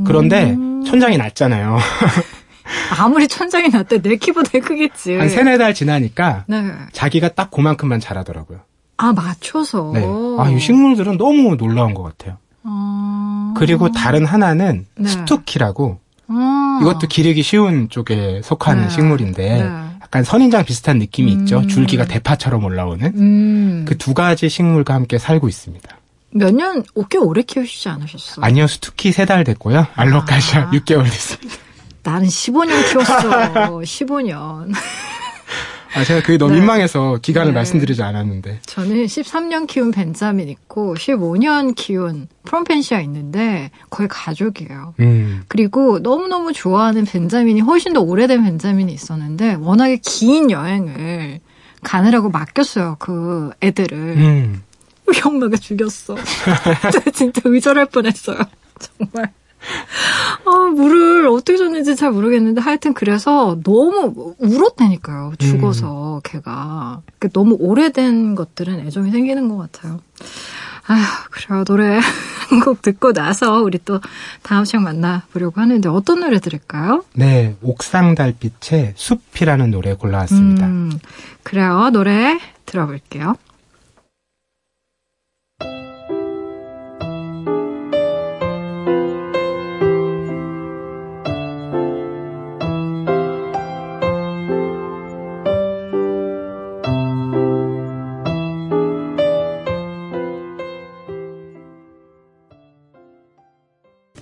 그런데 0.04 0.52
음. 0.52 0.84
천장이 0.84 1.16
낮잖아요. 1.16 1.78
아무리 2.98 3.28
천장이 3.28 3.68
낮대 3.68 4.02
내 4.02 4.16
키보다 4.16 4.58
크겠지. 4.60 5.14
한 5.14 5.28
세네 5.28 5.56
달 5.56 5.72
지나니까 5.72 6.44
네. 6.48 6.72
자기가 6.92 7.30
딱 7.30 7.50
그만큼만 7.50 8.00
자라더라고요. 8.00 8.60
아 8.98 9.12
맞춰서. 9.12 9.90
네. 9.94 10.04
아 10.38 10.50
이 10.50 10.58
식물들은 10.60 11.16
너무 11.18 11.56
놀라운 11.56 11.94
것 11.94 12.02
같아요. 12.02 12.38
아... 12.64 13.54
그리고 13.56 13.90
다른 13.92 14.24
하나는 14.26 14.86
네. 14.96 15.08
스투키라고 15.08 15.98
아... 16.28 16.78
이것도 16.82 17.06
기르기 17.08 17.42
쉬운 17.42 17.88
쪽에 17.88 18.40
속하는 18.42 18.84
네. 18.84 18.90
식물인데 18.90 19.62
네. 19.62 19.68
약간 20.02 20.24
선인장 20.24 20.64
비슷한 20.64 20.98
느낌이 20.98 21.34
음... 21.34 21.40
있죠. 21.40 21.66
줄기가 21.66 22.04
대파처럼 22.06 22.64
올라오는 22.64 23.12
음... 23.16 23.84
그두 23.88 24.14
가지 24.14 24.48
식물과 24.48 24.94
함께 24.94 25.18
살고 25.18 25.48
있습니다. 25.48 25.96
몇 26.30 26.54
년, 26.54 26.82
꽤 27.08 27.18
오래 27.18 27.40
키우시지 27.42 27.88
않으셨어요? 27.88 28.44
아니요, 28.44 28.66
스투키 28.66 29.12
세 29.12 29.24
달 29.24 29.44
됐고요. 29.44 29.86
알로카시아 29.94 30.62
아... 30.68 30.70
6개월 30.70 31.04
됐습니다. 31.10 31.54
나는 32.02 32.28
15년 32.28 32.88
키웠어. 32.90 33.80
15년. 33.80 34.72
아, 35.96 36.04
제가 36.04 36.20
그게 36.20 36.36
너무 36.36 36.52
네. 36.52 36.58
민망해서 36.58 37.18
기간을 37.22 37.52
네. 37.52 37.54
말씀드리지 37.54 38.02
않았는데. 38.02 38.60
저는 38.66 39.06
13년 39.06 39.66
키운 39.66 39.90
벤자민 39.90 40.48
있고 40.50 40.94
15년 40.94 41.74
키운 41.74 42.28
프롬펜시아 42.44 43.00
있는데 43.00 43.70
거의 43.88 44.08
가족이에요. 44.08 44.94
음. 45.00 45.42
그리고 45.48 45.98
너무너무 45.98 46.52
좋아하는 46.52 47.06
벤자민이 47.06 47.62
훨씬 47.62 47.94
더 47.94 48.00
오래된 48.00 48.42
벤자민이 48.44 48.92
있었는데 48.92 49.54
워낙에 49.54 50.00
긴 50.04 50.50
여행을 50.50 51.40
가느라고 51.82 52.28
맡겼어요. 52.28 52.96
그 52.98 53.50
애들을. 53.62 53.98
음. 53.98 54.62
엄마가 55.24 55.56
죽였어. 55.56 56.16
진짜 57.14 57.40
의절할 57.44 57.86
뻔했어요. 57.86 58.38
정말. 58.78 59.32
아, 60.44 60.50
물을 60.74 61.26
어떻게 61.28 61.56
줬는지 61.56 61.96
잘 61.96 62.10
모르겠는데 62.12 62.60
하여튼 62.60 62.94
그래서 62.94 63.58
너무 63.64 64.34
울었다니까요. 64.38 65.32
죽어서 65.38 66.16
음. 66.16 66.20
걔가. 66.24 67.00
그러니까 67.18 67.28
너무 67.32 67.56
오래된 67.58 68.34
것들은 68.34 68.80
애정이 68.86 69.10
생기는 69.10 69.48
것 69.48 69.56
같아요. 69.72 70.00
아휴, 70.88 71.02
그래요. 71.30 71.64
노래 71.64 71.98
한 72.48 72.60
곡 72.60 72.80
듣고 72.80 73.12
나서 73.12 73.60
우리 73.60 73.80
또 73.84 74.00
다음 74.42 74.64
시간 74.64 74.84
만나보려고 74.84 75.60
하는데 75.60 75.88
어떤 75.88 76.20
노래 76.20 76.38
들을까요? 76.38 77.02
네, 77.14 77.56
옥상 77.60 78.14
달빛의 78.14 78.92
숲이라는 78.94 79.72
노래 79.72 79.94
골라왔습니다. 79.94 80.64
음, 80.66 80.92
그래요. 81.42 81.90
노래 81.92 82.38
들어볼게요. 82.66 83.34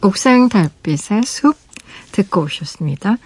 옥상 0.04 0.50
달빛의 0.50 1.22
숲 1.24 1.56
듣고 2.12 2.42
오셨습니다. 2.42 3.16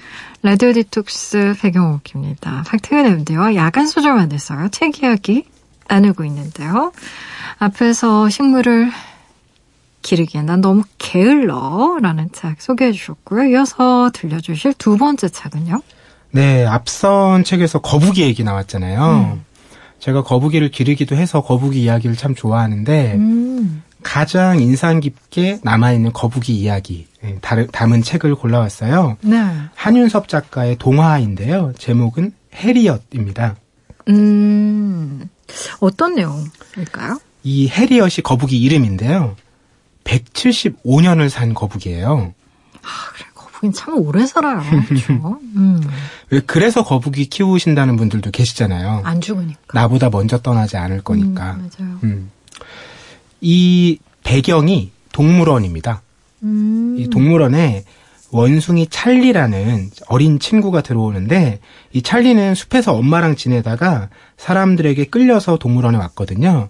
라디오 0.42 0.72
디톡스 0.72 1.56
배경옥입니다. 1.60 2.62
팩트그램드와 2.70 3.56
야간 3.56 3.88
소설만에서 3.88 4.68
책 4.68 5.02
이야기 5.02 5.44
나누고 5.88 6.24
있는데요. 6.26 6.92
앞에서 7.58 8.28
식물을 8.28 8.92
기르기엔 10.02 10.46
난 10.46 10.60
너무 10.60 10.84
게을러 10.98 11.98
라는 12.00 12.28
책 12.32 12.62
소개해 12.62 12.92
주셨고요. 12.92 13.50
이어서 13.50 14.10
들려주실 14.14 14.74
두 14.74 14.96
번째 14.96 15.28
책은요? 15.28 15.82
네, 16.30 16.64
앞선 16.64 17.42
책에서 17.42 17.80
거북이 17.80 18.22
얘기 18.22 18.44
나왔잖아요. 18.44 19.34
음. 19.34 19.44
제가 19.98 20.22
거북이를 20.22 20.70
기르기도 20.70 21.16
해서 21.16 21.42
거북이 21.42 21.82
이야기를 21.82 22.14
참 22.14 22.36
좋아하는데 22.36 23.14
음. 23.16 23.82
가장 24.02 24.60
인상 24.60 25.00
깊게 25.00 25.60
남아있는 25.62 26.12
거북이 26.12 26.56
이야기 26.56 27.06
예, 27.24 27.38
담은 27.40 28.02
책을 28.02 28.34
골라왔어요. 28.36 29.16
네. 29.22 29.36
한윤섭 29.74 30.28
작가의 30.28 30.76
동화인데요. 30.76 31.72
제목은 31.78 32.32
해리엇입니다. 32.54 33.56
음, 34.08 35.28
어떤 35.80 36.14
내용일까요? 36.14 37.20
이 37.42 37.68
해리엇이 37.68 38.22
거북이 38.22 38.58
이름인데요. 38.60 39.36
175년을 40.04 41.28
산 41.28 41.54
거북이에요. 41.54 42.32
아, 42.82 43.12
그래. 43.14 43.26
거북이는 43.34 43.72
참 43.74 43.98
오래 43.98 44.26
살아요. 44.26 44.62
그렇죠? 44.86 45.12
음. 45.56 45.80
왜 46.30 46.40
그래서 46.40 46.84
거북이 46.84 47.26
키우신다는 47.26 47.96
분들도 47.96 48.30
계시잖아요. 48.30 49.02
안 49.04 49.20
죽으니까. 49.20 49.58
나보다 49.74 50.08
먼저 50.10 50.38
떠나지 50.38 50.76
않을 50.76 51.02
거니까. 51.02 51.54
음, 51.54 51.70
맞아요. 51.78 51.98
음. 52.04 52.30
이 53.40 53.98
배경이 54.24 54.90
동물원입니다. 55.12 56.02
음. 56.42 56.96
이 56.98 57.08
동물원에 57.08 57.84
원숭이 58.30 58.86
찰리라는 58.88 59.90
어린 60.08 60.38
친구가 60.38 60.82
들어오는데 60.82 61.60
이 61.92 62.02
찰리는 62.02 62.54
숲에서 62.54 62.94
엄마랑 62.94 63.36
지내다가 63.36 64.10
사람들에게 64.36 65.06
끌려서 65.06 65.56
동물원에 65.56 65.96
왔거든요. 65.98 66.68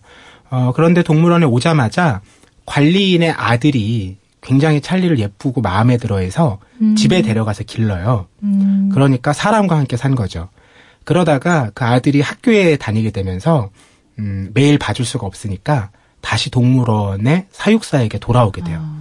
어, 0.51 0.73
그런데 0.75 1.03
동물원에 1.03 1.47
오자마자 1.47 2.21
관리인의 2.65 3.33
아들이 3.33 4.19
굉장히 4.41 4.81
찰리를 4.81 5.19
예쁘고 5.19 5.61
마음에 5.61 5.97
들어해서 5.97 6.59
음. 6.81 6.95
집에 6.95 7.23
데려가서 7.23 7.65
길러요. 7.65 8.27
음. 8.45 8.91
그러니까 8.93 9.33
사람과 9.33 9.77
함께 9.77 9.97
산 9.97 10.15
거죠. 10.15 10.49
그러다가 11.05 11.71
그 11.75 11.85
아들이 11.85 12.21
학교에 12.21 12.77
다니게 12.77 13.11
되면서 13.11 13.71
음, 14.19 14.51
매일 14.55 14.79
봐줄 14.79 15.05
수가 15.05 15.27
없으니까 15.27 15.91
다시 16.21 16.51
동물원의 16.51 17.47
사육사에게 17.51 18.19
돌아오게 18.19 18.63
돼요. 18.63 18.81
아. 18.83 18.99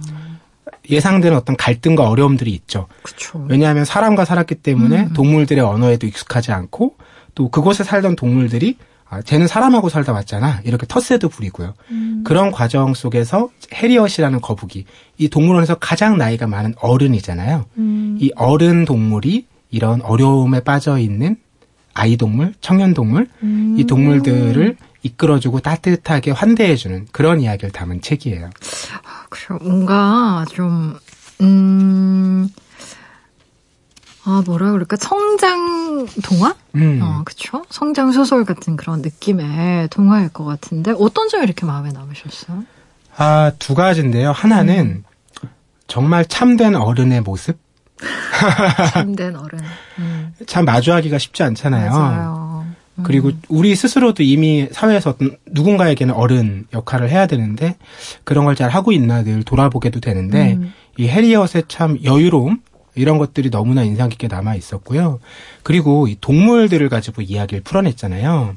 예상되는 0.90 1.36
어떤 1.36 1.56
갈등과 1.56 2.08
어려움들이 2.08 2.50
있죠. 2.52 2.86
그쵸. 3.02 3.44
왜냐하면 3.48 3.84
사람과 3.84 4.24
살았기 4.24 4.56
때문에 4.56 5.02
음. 5.04 5.12
동물들의 5.12 5.62
언어에도 5.62 6.06
익숙하지 6.06 6.52
않고 6.52 6.96
또 7.34 7.50
그곳에 7.50 7.84
살던 7.84 8.16
동물들이 8.16 8.78
아, 9.10 9.22
쟤는 9.22 9.46
사람하고 9.46 9.88
살다 9.88 10.12
왔잖아. 10.12 10.60
이렇게 10.64 10.86
텃세도 10.86 11.30
부리고요. 11.30 11.74
음. 11.90 12.24
그런 12.26 12.50
과정 12.50 12.92
속에서 12.92 13.48
해리엇이라는 13.72 14.40
거북이, 14.42 14.84
이 15.16 15.28
동물원에서 15.28 15.76
가장 15.76 16.18
나이가 16.18 16.46
많은 16.46 16.74
어른이잖아요. 16.78 17.64
음. 17.78 18.18
이 18.20 18.30
어른 18.36 18.84
동물이 18.84 19.46
이런 19.70 20.02
어려움에 20.02 20.60
빠져 20.60 20.98
있는 20.98 21.36
아이 21.94 22.16
동물, 22.18 22.52
청년 22.60 22.92
동물, 22.92 23.28
음. 23.42 23.76
이 23.78 23.84
동물들을 23.84 24.76
이끌어주고 25.02 25.60
따뜻하게 25.60 26.32
환대해주는 26.32 27.08
그런 27.12 27.40
이야기를 27.40 27.70
담은 27.70 28.00
책이에요. 28.00 28.46
아, 28.46 29.26
그래 29.28 29.58
뭔가 29.62 30.44
좀, 30.50 30.98
음, 31.40 32.48
아, 34.24 34.42
뭐라 34.44 34.72
그럴까? 34.72 34.96
성장 34.96 36.06
동화? 36.22 36.54
음. 36.74 37.00
어, 37.02 37.22
그쵸? 37.24 37.64
성장 37.70 38.12
소설 38.12 38.44
같은 38.44 38.76
그런 38.76 39.00
느낌의 39.00 39.88
동화일 39.88 40.28
것 40.30 40.44
같은데, 40.44 40.92
어떤 40.98 41.28
점이 41.28 41.44
이렇게 41.44 41.64
마음에 41.64 41.90
남으셨어요? 41.92 42.64
아, 43.16 43.52
두 43.58 43.74
가지인데요. 43.74 44.32
하나는 44.32 45.02
음. 45.42 45.48
정말 45.86 46.26
참된 46.26 46.76
어른의 46.76 47.22
모습? 47.22 47.58
참된 48.92 49.34
어른. 49.34 49.60
음. 49.98 50.34
참 50.46 50.64
마주하기가 50.64 51.18
쉽지 51.18 51.42
않잖아요. 51.42 51.90
맞아요. 51.90 52.47
그리고 53.04 53.28
음. 53.28 53.42
우리 53.48 53.74
스스로도 53.74 54.22
이미 54.22 54.68
사회에서 54.70 55.10
어떤 55.10 55.36
누군가에게는 55.50 56.14
어른 56.14 56.66
역할을 56.72 57.10
해야 57.10 57.26
되는데 57.26 57.76
그런 58.24 58.44
걸 58.44 58.54
잘 58.54 58.70
하고 58.70 58.90
있나 58.92 59.22
늘 59.22 59.42
돌아보게도 59.44 60.00
되는데 60.00 60.54
음. 60.54 60.72
이 60.96 61.06
해리엇의 61.06 61.64
참 61.68 61.98
여유로움 62.02 62.58
이런 62.96 63.18
것들이 63.18 63.50
너무나 63.50 63.84
인상 63.84 64.08
깊게 64.08 64.26
남아 64.26 64.56
있었고요. 64.56 65.20
그리고 65.62 66.08
이 66.08 66.16
동물들을 66.20 66.88
가지고 66.88 67.22
이야기를 67.22 67.62
풀어냈잖아요. 67.62 68.54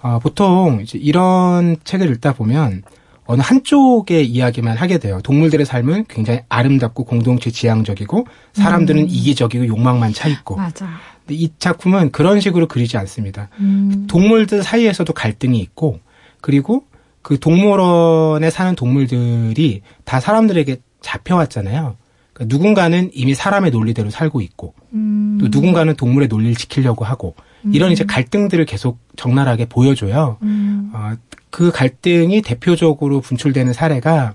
어, 0.00 0.18
보통 0.22 0.80
이제 0.82 0.98
이런 0.98 1.76
책을 1.84 2.10
읽다 2.12 2.32
보면 2.32 2.82
어느 3.26 3.40
한쪽의 3.42 4.26
이야기만 4.26 4.76
하게 4.76 4.98
돼요. 4.98 5.20
동물들의 5.22 5.64
삶은 5.66 6.06
굉장히 6.08 6.40
아름답고 6.48 7.04
공동체 7.04 7.50
지향적이고 7.50 8.26
사람들은 8.52 9.02
음. 9.02 9.06
이기적이고 9.08 9.66
욕망만 9.66 10.12
차 10.12 10.28
있고. 10.28 10.56
맞아. 10.56 10.88
근데 11.26 11.34
이 11.40 11.50
작품은 11.58 12.12
그런 12.12 12.40
식으로 12.40 12.68
그리지 12.68 12.96
않습니다. 12.98 13.48
음. 13.60 14.06
동물들 14.08 14.62
사이에서도 14.62 15.12
갈등이 15.12 15.58
있고 15.60 16.00
그리고 16.40 16.84
그 17.22 17.38
동물원에 17.38 18.50
사는 18.50 18.74
동물들이 18.74 19.80
다 20.04 20.20
사람들에게 20.20 20.76
잡혀왔잖아요. 21.00 21.96
그러니까 22.34 22.54
누군가는 22.54 23.10
이미 23.14 23.34
사람의 23.34 23.70
논리대로 23.70 24.10
살고 24.10 24.40
있고 24.42 24.74
음. 24.92 25.38
또 25.40 25.48
누군가는 25.48 25.94
동물의 25.94 26.28
논리를 26.28 26.54
지키려고 26.54 27.04
하고 27.04 27.34
이런 27.72 27.92
이제 27.92 28.04
음. 28.04 28.06
갈등들을 28.06 28.66
계속 28.66 28.98
적나라하게 29.16 29.66
보여줘요. 29.66 30.36
음. 30.42 30.90
어, 30.92 31.14
그 31.48 31.70
갈등이 31.70 32.42
대표적으로 32.42 33.20
분출되는 33.20 33.72
사례가 33.72 34.34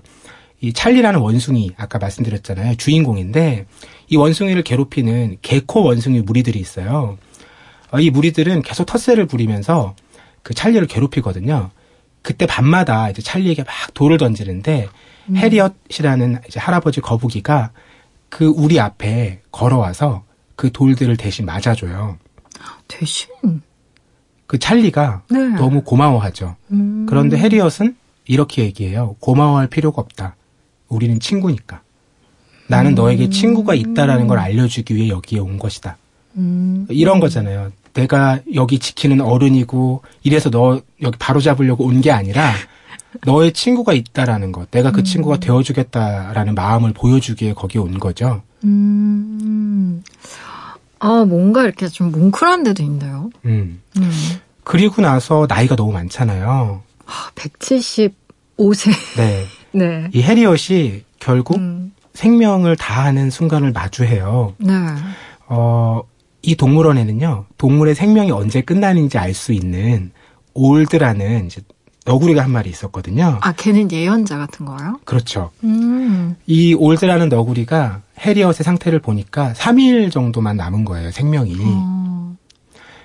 이 0.62 0.72
찰리라는 0.72 1.20
원숭이 1.20 1.70
아까 1.76 1.98
말씀드렸잖아요 1.98 2.74
주인공인데 2.76 3.66
이 4.10 4.16
원숭이를 4.16 4.62
괴롭히는 4.62 5.38
개코 5.40 5.84
원숭이 5.84 6.20
무리들이 6.20 6.58
있어요. 6.58 7.16
어, 7.92 8.00
이 8.00 8.10
무리들은 8.10 8.62
계속 8.62 8.84
텃세를 8.84 9.26
부리면서 9.26 9.94
그 10.42 10.52
찰리를 10.52 10.86
괴롭히거든요. 10.86 11.70
그때 12.22 12.44
밤마다 12.46 13.08
이제 13.08 13.22
찰리에게 13.22 13.62
막 13.62 13.94
돌을 13.94 14.18
던지는데 14.18 14.88
음. 15.28 15.36
해리엇이라는 15.36 16.40
이제 16.48 16.58
할아버지 16.60 17.00
거북이가 17.00 17.70
그 18.28 18.46
우리 18.46 18.78
앞에 18.80 19.40
걸어와서 19.52 20.24
그 20.56 20.70
돌들을 20.72 21.16
대신 21.16 21.46
맞아줘요. 21.46 22.18
대신? 22.88 23.28
그 24.46 24.58
찰리가 24.58 25.22
네. 25.30 25.38
너무 25.50 25.82
고마워하죠. 25.82 26.56
음. 26.72 27.06
그런데 27.08 27.38
해리엇은 27.38 27.96
이렇게 28.26 28.62
얘기해요. 28.62 29.16
고마워할 29.20 29.68
필요가 29.68 30.02
없다. 30.02 30.34
우리는 30.88 31.18
친구니까. 31.20 31.82
나는 32.70 32.92
음. 32.92 32.94
너에게 32.94 33.28
친구가 33.30 33.74
있다라는 33.74 34.26
걸 34.26 34.38
알려주기 34.38 34.94
위해 34.94 35.08
여기에 35.08 35.40
온 35.40 35.58
것이다. 35.58 35.96
음. 36.36 36.86
이런 36.88 37.20
거잖아요. 37.20 37.72
내가 37.92 38.38
여기 38.54 38.78
지키는 38.78 39.20
어른이고 39.20 40.02
이래서 40.22 40.48
너 40.50 40.80
여기 41.02 41.18
바로 41.18 41.40
잡으려고 41.40 41.84
온 41.84 42.00
게 42.00 42.10
아니라 42.12 42.52
너의 43.26 43.52
친구가 43.52 43.92
있다라는 43.92 44.52
것, 44.52 44.70
내가 44.70 44.92
그 44.92 45.00
음. 45.00 45.04
친구가 45.04 45.38
되어주겠다라는 45.40 46.54
마음을 46.54 46.92
보여주기에 46.92 47.54
거기에 47.54 47.80
온 47.80 47.98
거죠. 47.98 48.42
음. 48.64 50.02
아, 51.00 51.24
뭔가 51.26 51.64
이렇게 51.64 51.88
좀 51.88 52.12
뭉클한 52.12 52.62
데도 52.62 52.82
있네요. 52.84 53.30
음. 53.46 53.80
음. 53.96 54.10
그리고 54.62 55.02
나서 55.02 55.46
나이가 55.48 55.74
너무 55.74 55.92
많잖아요. 55.92 56.82
아, 57.06 57.30
175세. 57.34 58.92
네. 59.16 59.44
네. 59.72 60.08
이 60.12 60.22
해리엇이 60.22 61.04
결국 61.18 61.56
음. 61.56 61.92
생명을 62.14 62.76
다하는 62.76 63.30
순간을 63.30 63.72
마주해요. 63.72 64.54
네. 64.58 64.72
어, 65.48 66.02
이 66.42 66.54
동물원에는요, 66.56 67.46
동물의 67.58 67.94
생명이 67.94 68.30
언제 68.30 68.60
끝나는지 68.62 69.18
알 69.18 69.34
수 69.34 69.52
있는 69.52 70.10
올드라는 70.54 71.46
이제 71.46 71.60
너구리가 72.06 72.42
한 72.42 72.50
마리 72.50 72.70
있었거든요. 72.70 73.38
아, 73.42 73.52
걔는 73.52 73.92
예언자 73.92 74.38
같은 74.38 74.64
거예요? 74.66 74.98
그렇죠. 75.04 75.50
음. 75.64 76.34
이 76.46 76.74
올드라는 76.74 77.28
너구리가 77.28 78.00
해리엇의 78.18 78.64
상태를 78.64 79.00
보니까 79.00 79.52
3일 79.52 80.10
정도만 80.10 80.56
남은 80.56 80.84
거예요, 80.84 81.10
생명이. 81.10 81.56
어. 81.60 82.36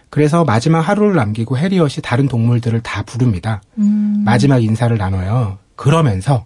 그래서 0.10 0.46
마지막 0.46 0.80
하루를 0.80 1.16
남기고 1.16 1.58
해리엇이 1.58 2.02
다른 2.02 2.28
동물들을 2.28 2.82
다 2.82 3.04
부릅니다. 3.04 3.62
음. 3.78 4.24
마지막 4.26 4.64
인사를 4.64 4.98
나눠요. 4.98 5.58
그러면서 5.76 6.46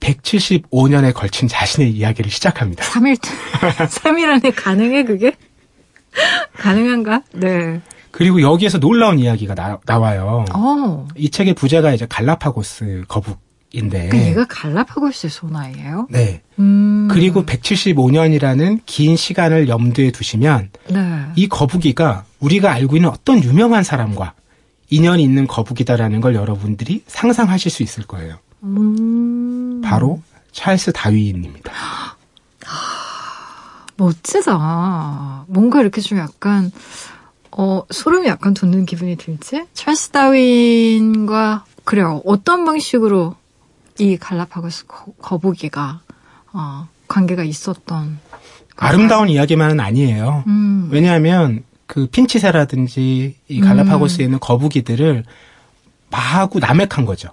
175년에 0.00 1.12
걸친 1.14 1.48
자신의 1.48 1.90
이야기를 1.90 2.30
시작합니다. 2.30 2.84
3일, 2.84 3.18
3일 3.18 4.24
안에 4.30 4.50
가능해, 4.50 5.04
그게? 5.04 5.32
가능한가? 6.56 7.22
네. 7.34 7.80
그리고 8.10 8.40
여기에서 8.40 8.78
놀라운 8.78 9.18
이야기가 9.18 9.54
나, 9.54 9.98
와요 9.98 10.44
어. 10.54 11.06
이 11.14 11.30
책의 11.30 11.54
부제가 11.54 11.92
이제 11.92 12.06
갈라파고스 12.08 13.04
거북인데. 13.06 14.08
그 14.08 14.16
얘가 14.16 14.44
갈라파고스의 14.46 15.30
소나이예요? 15.30 16.08
네. 16.10 16.42
음. 16.58 17.08
그리고 17.10 17.44
175년이라는 17.44 18.80
긴 18.86 19.16
시간을 19.16 19.68
염두에 19.68 20.10
두시면 20.10 20.70
네. 20.88 21.22
이 21.36 21.48
거북이가 21.48 22.24
우리가 22.40 22.72
알고 22.72 22.96
있는 22.96 23.10
어떤 23.10 23.42
유명한 23.44 23.84
사람과 23.84 24.32
인연이 24.90 25.22
있는 25.22 25.46
거북이다라는 25.46 26.20
걸 26.20 26.34
여러분들이 26.34 27.02
상상하실 27.06 27.70
수 27.70 27.82
있을 27.82 28.04
거예요. 28.04 28.38
음. 28.64 28.96
바로 29.88 30.20
찰스 30.52 30.92
다윈입니다. 30.92 31.72
멋지다. 33.96 35.44
뭔가 35.48 35.80
이렇게 35.80 36.02
좀 36.02 36.18
약간 36.18 36.70
어, 37.50 37.82
소름이 37.90 38.26
약간 38.28 38.52
돋는 38.52 38.84
기분이 38.84 39.16
들지? 39.16 39.64
찰스 39.72 40.10
다윈과 40.10 41.64
그래요. 41.84 42.20
어떤 42.26 42.66
방식으로 42.66 43.34
이 43.98 44.18
갈라파고스 44.18 44.86
거, 44.86 45.38
북이가 45.38 46.02
어, 46.52 46.88
관계가 47.08 47.42
있었던 47.44 48.18
아름다운 48.76 49.30
이야기만은 49.30 49.80
아니에요. 49.80 50.44
음. 50.46 50.88
왜냐하면 50.92 51.64
그 51.86 52.06
핀치새라든지 52.08 53.36
이 53.48 53.60
갈라파고스에 53.60 54.24
있는 54.26 54.38
거북이들을 54.38 55.24
마구 56.10 56.58
남획한 56.58 57.06
거죠. 57.06 57.30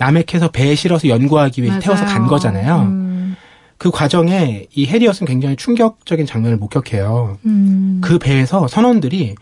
남획해서 0.00 0.50
배에 0.50 0.74
실어서 0.74 1.08
연구하기 1.08 1.62
위해 1.62 1.78
태워서 1.78 2.06
간 2.06 2.26
거잖아요. 2.26 2.80
음. 2.80 3.36
그 3.76 3.90
과정에 3.90 4.66
이 4.74 4.86
해리엇은 4.86 5.26
굉장히 5.26 5.56
충격적인 5.56 6.24
장면을 6.24 6.56
목격해요. 6.56 7.38
음. 7.44 8.00
그 8.02 8.18
배에서 8.18 8.66
선원들이 8.66 9.34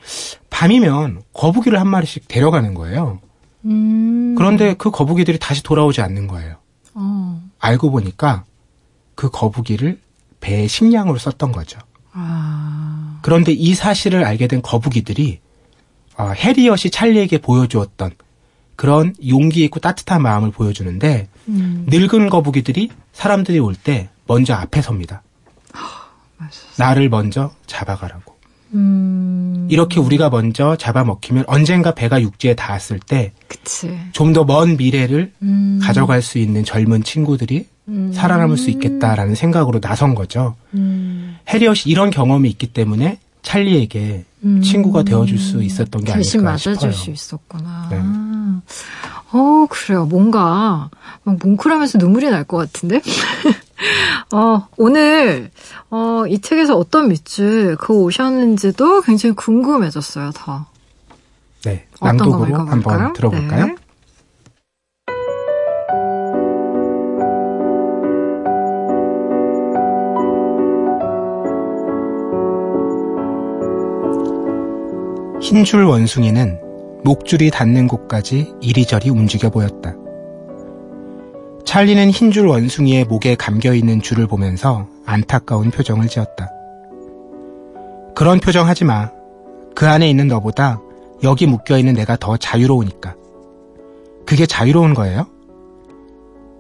밤이면 0.51 1.23
거북이를 1.33 1.79
한 1.79 1.87
마리씩 1.87 2.27
데려가는 2.27 2.75
거예요. 2.75 3.21
음. 3.67 4.35
그런데 4.37 4.75
그 4.75 4.91
거북이들이 4.91 5.39
다시 5.39 5.63
돌아오지 5.63 6.01
않는 6.03 6.27
거예요. 6.27 6.57
어. 6.95 7.41
알고 7.61 7.93
보니까 7.93 8.45
그 9.15 9.31
거북이를 9.31 10.01
배의 10.41 10.67
식량으로 10.69 11.19
썼던 11.19 11.53
거죠. 11.53 11.79
아. 12.13 13.21
그런데 13.23 13.53
이 13.53 13.75
사실을 13.75 14.25
알게 14.25 14.49
된 14.49 14.61
거북이들이 14.61 15.39
어, 16.17 16.31
해리엇이 16.31 16.91
찰리에게 16.91 17.39
보여주었던 17.39 18.11
그런 18.79 19.13
용기 19.29 19.65
있고 19.65 19.81
따뜻한 19.81 20.23
마음을 20.23 20.53
보여주는데 20.53 21.27
음. 21.49 21.85
늙은 21.89 22.31
거북이들이 22.31 22.91
사람들이 23.13 23.59
올 23.59 23.75
때 23.75 24.09
먼저 24.29 24.55
앞에 24.55 24.81
섭니다. 24.83 25.23
나를 26.79 27.09
먼저 27.09 27.51
잡아가라고. 27.67 28.37
음... 28.75 29.67
이렇게 29.69 29.99
우리가 29.99 30.31
먼저 30.31 30.77
잡아먹히면 30.77 31.45
언젠가 31.49 31.93
배가 31.95 32.21
육지에 32.23 32.55
닿았을 32.55 33.01
때 33.01 33.33
좀 34.13 34.33
더 34.33 34.45
먼 34.45 34.77
미래를 34.77 35.33
음... 35.43 35.81
가져갈 35.83 36.23
수 36.23 36.39
있는 36.39 36.65
젊은 36.65 37.03
친구들이 37.03 37.67
음... 37.89 38.13
살아남을 38.15 38.57
수 38.59 38.71
있겠다라는 38.71 39.35
생각으로 39.35 39.81
나선 39.81 40.15
거죠. 40.15 40.55
음. 40.75 41.37
해리엇이 41.49 41.89
이런 41.89 42.11
경험이 42.11 42.49
있기 42.51 42.69
때문에 42.69 43.19
찰리에게 43.43 44.25
음. 44.45 44.63
친구가 44.63 45.03
되어줄 45.05 45.39
수 45.39 45.63
있었던 45.65 46.05
게 46.05 46.13
아닐까 46.13 46.29
싶어요. 46.31 46.45
맞아줄 46.45 46.93
수 46.93 47.11
있었구나. 47.11 47.89
네. 47.91 47.97
어, 49.33 49.67
그래요. 49.69 50.07
뭔가 50.07 50.91
막 51.25 51.37
뭉클하면서 51.43 51.99
눈물이 51.99 52.31
날 52.31 52.45
것 52.45 52.57
같은데? 52.59 53.01
어, 54.33 54.67
오늘 54.77 55.51
어, 55.91 56.25
이 56.29 56.41
책에서 56.41 56.77
어떤 56.77 57.09
밑줄 57.09 57.77
그 57.77 57.93
오셨는지도 57.93 59.03
굉장히 59.03 59.35
궁금해졌어요. 59.35 60.31
더. 60.35 60.67
네, 61.65 61.87
낭독으로 62.01 62.55
한번 62.57 63.13
들어볼까요? 63.13 63.67
네. 63.67 63.75
흰줄 75.41 75.85
원숭이는 75.85 76.59
목줄이 77.05 77.51
닿는 77.51 77.87
곳까지 77.89 78.55
이리저리 78.61 79.11
움직여 79.11 79.51
보였다. 79.51 79.95
찰리는 81.65 82.11
흰 82.11 82.31
줄 82.31 82.47
원숭이의 82.49 83.05
목에 83.05 83.35
감겨 83.35 83.75
있는 83.75 84.01
줄을 84.01 84.27
보면서 84.27 84.89
안타까운 85.05 85.71
표정을 85.71 86.09
지었다. 86.09 86.51
그런 88.15 88.41
표정 88.41 88.67
하지 88.67 88.85
마. 88.85 89.11
그 89.75 89.87
안에 89.87 90.09
있는 90.09 90.29
너보다 90.29 90.81
여기 91.23 91.47
묶여 91.47 91.79
있는 91.79 91.95
내가 91.95 92.17
더 92.17 92.37
자유로우니까. 92.37 93.15
그게 94.27 94.47
자유로운 94.47 94.95
거예요? 94.95 95.27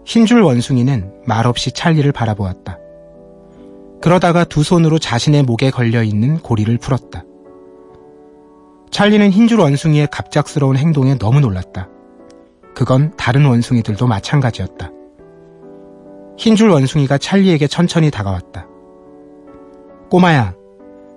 흰 0.05 0.24
줄 0.24 0.41
원숭이는 0.41 1.12
말없이 1.26 1.72
찰리를 1.72 2.11
바라보았다. 2.12 2.78
그러다가 4.01 4.45
두 4.45 4.62
손으로 4.62 4.99
자신의 4.99 5.43
목에 5.43 5.70
걸려 5.70 6.03
있는 6.03 6.39
고리를 6.39 6.78
풀었다. 6.78 7.24
찰리는 8.91 9.30
흰줄 9.30 9.61
원숭이의 9.61 10.09
갑작스러운 10.11 10.76
행동에 10.76 11.16
너무 11.18 11.41
놀랐다. 11.41 11.89
그건 12.74 13.12
다른 13.16 13.45
원숭이들도 13.45 14.07
마찬가지였다. 14.07 14.91
흰줄 16.36 16.68
원숭이가 16.68 17.18
찰리에게 17.18 17.66
천천히 17.66 18.11
다가왔다. 18.11 18.66
꼬마야, 20.11 20.55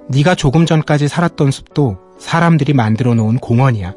네가 0.09 0.36
조금 0.36 0.65
전까지 0.65 1.07
살았던 1.07 1.51
숲도 1.51 1.97
사람들이 2.17 2.74
만들어 2.74 3.13
놓은 3.13 3.38
공원이야. 3.38 3.95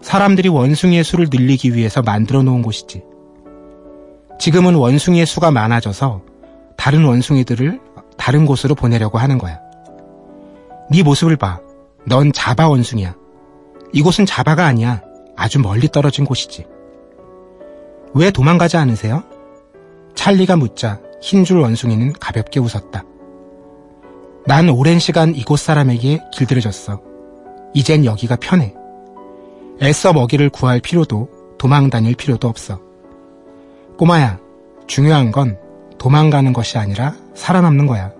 사람들이 0.00 0.48
원숭이의 0.48 1.04
수를 1.04 1.28
늘리기 1.30 1.74
위해서 1.74 2.02
만들어 2.02 2.42
놓은 2.42 2.62
곳이지. 2.62 3.02
지금은 4.38 4.74
원숭이의 4.74 5.26
수가 5.26 5.50
많아져서 5.50 6.22
다른 6.76 7.04
원숭이들을 7.04 7.80
다른 8.16 8.46
곳으로 8.46 8.74
보내려고 8.74 9.18
하는 9.18 9.36
거야. 9.38 9.60
네 10.90 11.02
모습을 11.02 11.36
봐. 11.36 11.60
넌 12.04 12.32
자바 12.32 12.68
원숭이야. 12.68 13.14
이곳은 13.92 14.26
자바가 14.26 14.64
아니야. 14.64 15.02
아주 15.36 15.60
멀리 15.60 15.88
떨어진 15.88 16.24
곳이지. 16.24 16.66
왜 18.14 18.30
도망가지 18.30 18.76
않으세요? 18.76 19.22
찰리가 20.14 20.56
묻자 20.56 21.00
흰 21.20 21.44
줄 21.44 21.58
원숭이는 21.60 22.12
가볍게 22.14 22.60
웃었다. 22.60 23.04
난 24.46 24.68
오랜 24.68 24.98
시간 24.98 25.34
이곳 25.34 25.58
사람에게 25.58 26.20
길들여졌어. 26.32 27.00
이젠 27.74 28.04
여기가 28.04 28.36
편해. 28.36 28.74
애써 29.82 30.12
먹이를 30.12 30.48
구할 30.48 30.80
필요도 30.80 31.28
도망 31.58 31.90
다닐 31.90 32.14
필요도 32.14 32.48
없어. 32.48 32.80
꼬마야, 33.98 34.38
중요한 34.86 35.32
건 35.32 35.58
도망가는 35.98 36.52
것이 36.52 36.78
아니라 36.78 37.14
살아남는 37.34 37.86
거야. 37.86 38.12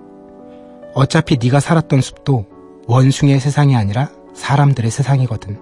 어차피 0.95 1.39
네가 1.41 1.61
살았던 1.61 2.01
숲도 2.01 2.47
원숭이의 2.89 3.39
세상이 3.39 3.77
아니라 3.77 4.09
사람들의 4.33 4.91
세상이거든. 4.91 5.59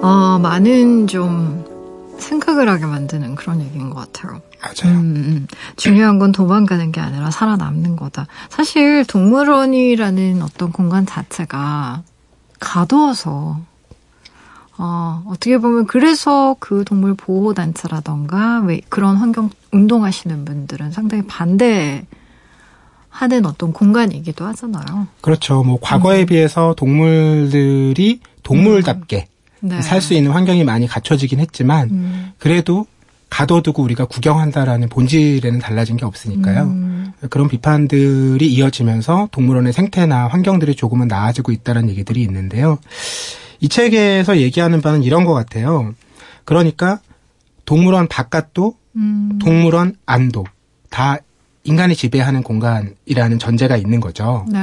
어, 0.00 0.38
많은 0.38 1.08
좀 1.08 1.64
생각을 2.18 2.68
하게 2.68 2.86
만드는 2.86 3.34
그런 3.34 3.60
얘기인 3.62 3.90
것 3.90 4.12
같아요. 4.12 4.40
맞아요. 4.62 4.96
음, 4.96 5.16
음. 5.16 5.46
중요한 5.74 6.20
건 6.20 6.30
도망가는 6.30 6.92
게 6.92 7.00
아니라 7.00 7.32
살아남는 7.32 7.96
거다. 7.96 8.28
사실 8.48 9.04
동물원이라는 9.06 10.40
어떤 10.42 10.70
공간 10.70 11.04
자체가 11.04 12.04
가두어서 12.60 13.58
어, 14.82 15.22
어떻게 15.26 15.58
보면 15.58 15.86
그래서 15.86 16.56
그 16.58 16.84
동물 16.84 17.14
보호 17.14 17.52
단체라던가 17.52 18.60
왜 18.60 18.80
그런 18.88 19.16
환경 19.16 19.50
운동하시는 19.72 20.46
분들은 20.46 20.90
상당히 20.90 21.22
반대 21.26 22.06
하는 23.10 23.44
어떤 23.44 23.74
공간이기도 23.74 24.46
하잖아요. 24.46 25.06
그렇죠. 25.20 25.62
뭐 25.62 25.78
과거에 25.82 26.22
음. 26.22 26.26
비해서 26.26 26.74
동물들이 26.78 28.20
동물답게 28.42 29.26
음. 29.64 29.68
네. 29.68 29.82
살수 29.82 30.14
있는 30.14 30.30
환경이 30.30 30.64
많이 30.64 30.86
갖춰지긴 30.86 31.40
했지만 31.40 31.90
음. 31.90 32.32
그래도 32.38 32.86
가둬두고 33.28 33.82
우리가 33.82 34.06
구경한다라는 34.06 34.88
본질에는 34.88 35.58
달라진 35.58 35.98
게 35.98 36.06
없으니까요. 36.06 36.62
음. 36.62 37.12
그런 37.28 37.48
비판들이 37.48 38.50
이어지면서 38.50 39.28
동물원의 39.30 39.74
생태나 39.74 40.26
환경들이 40.28 40.74
조금은 40.74 41.06
나아지고 41.06 41.52
있다는 41.52 41.90
얘기들이 41.90 42.22
있는데요. 42.22 42.78
이 43.60 43.68
책에서 43.68 44.38
얘기하는 44.38 44.80
바는 44.80 45.02
이런 45.02 45.24
것 45.24 45.34
같아요. 45.34 45.94
그러니까 46.44 47.00
동물원 47.64 48.08
바깥도 48.08 48.74
음. 48.96 49.38
동물원 49.40 49.96
안도 50.06 50.44
다 50.88 51.18
인간이 51.64 51.94
지배하는 51.94 52.42
공간이라는 52.42 53.38
전제가 53.38 53.76
있는 53.76 54.00
거죠. 54.00 54.46
네. 54.50 54.58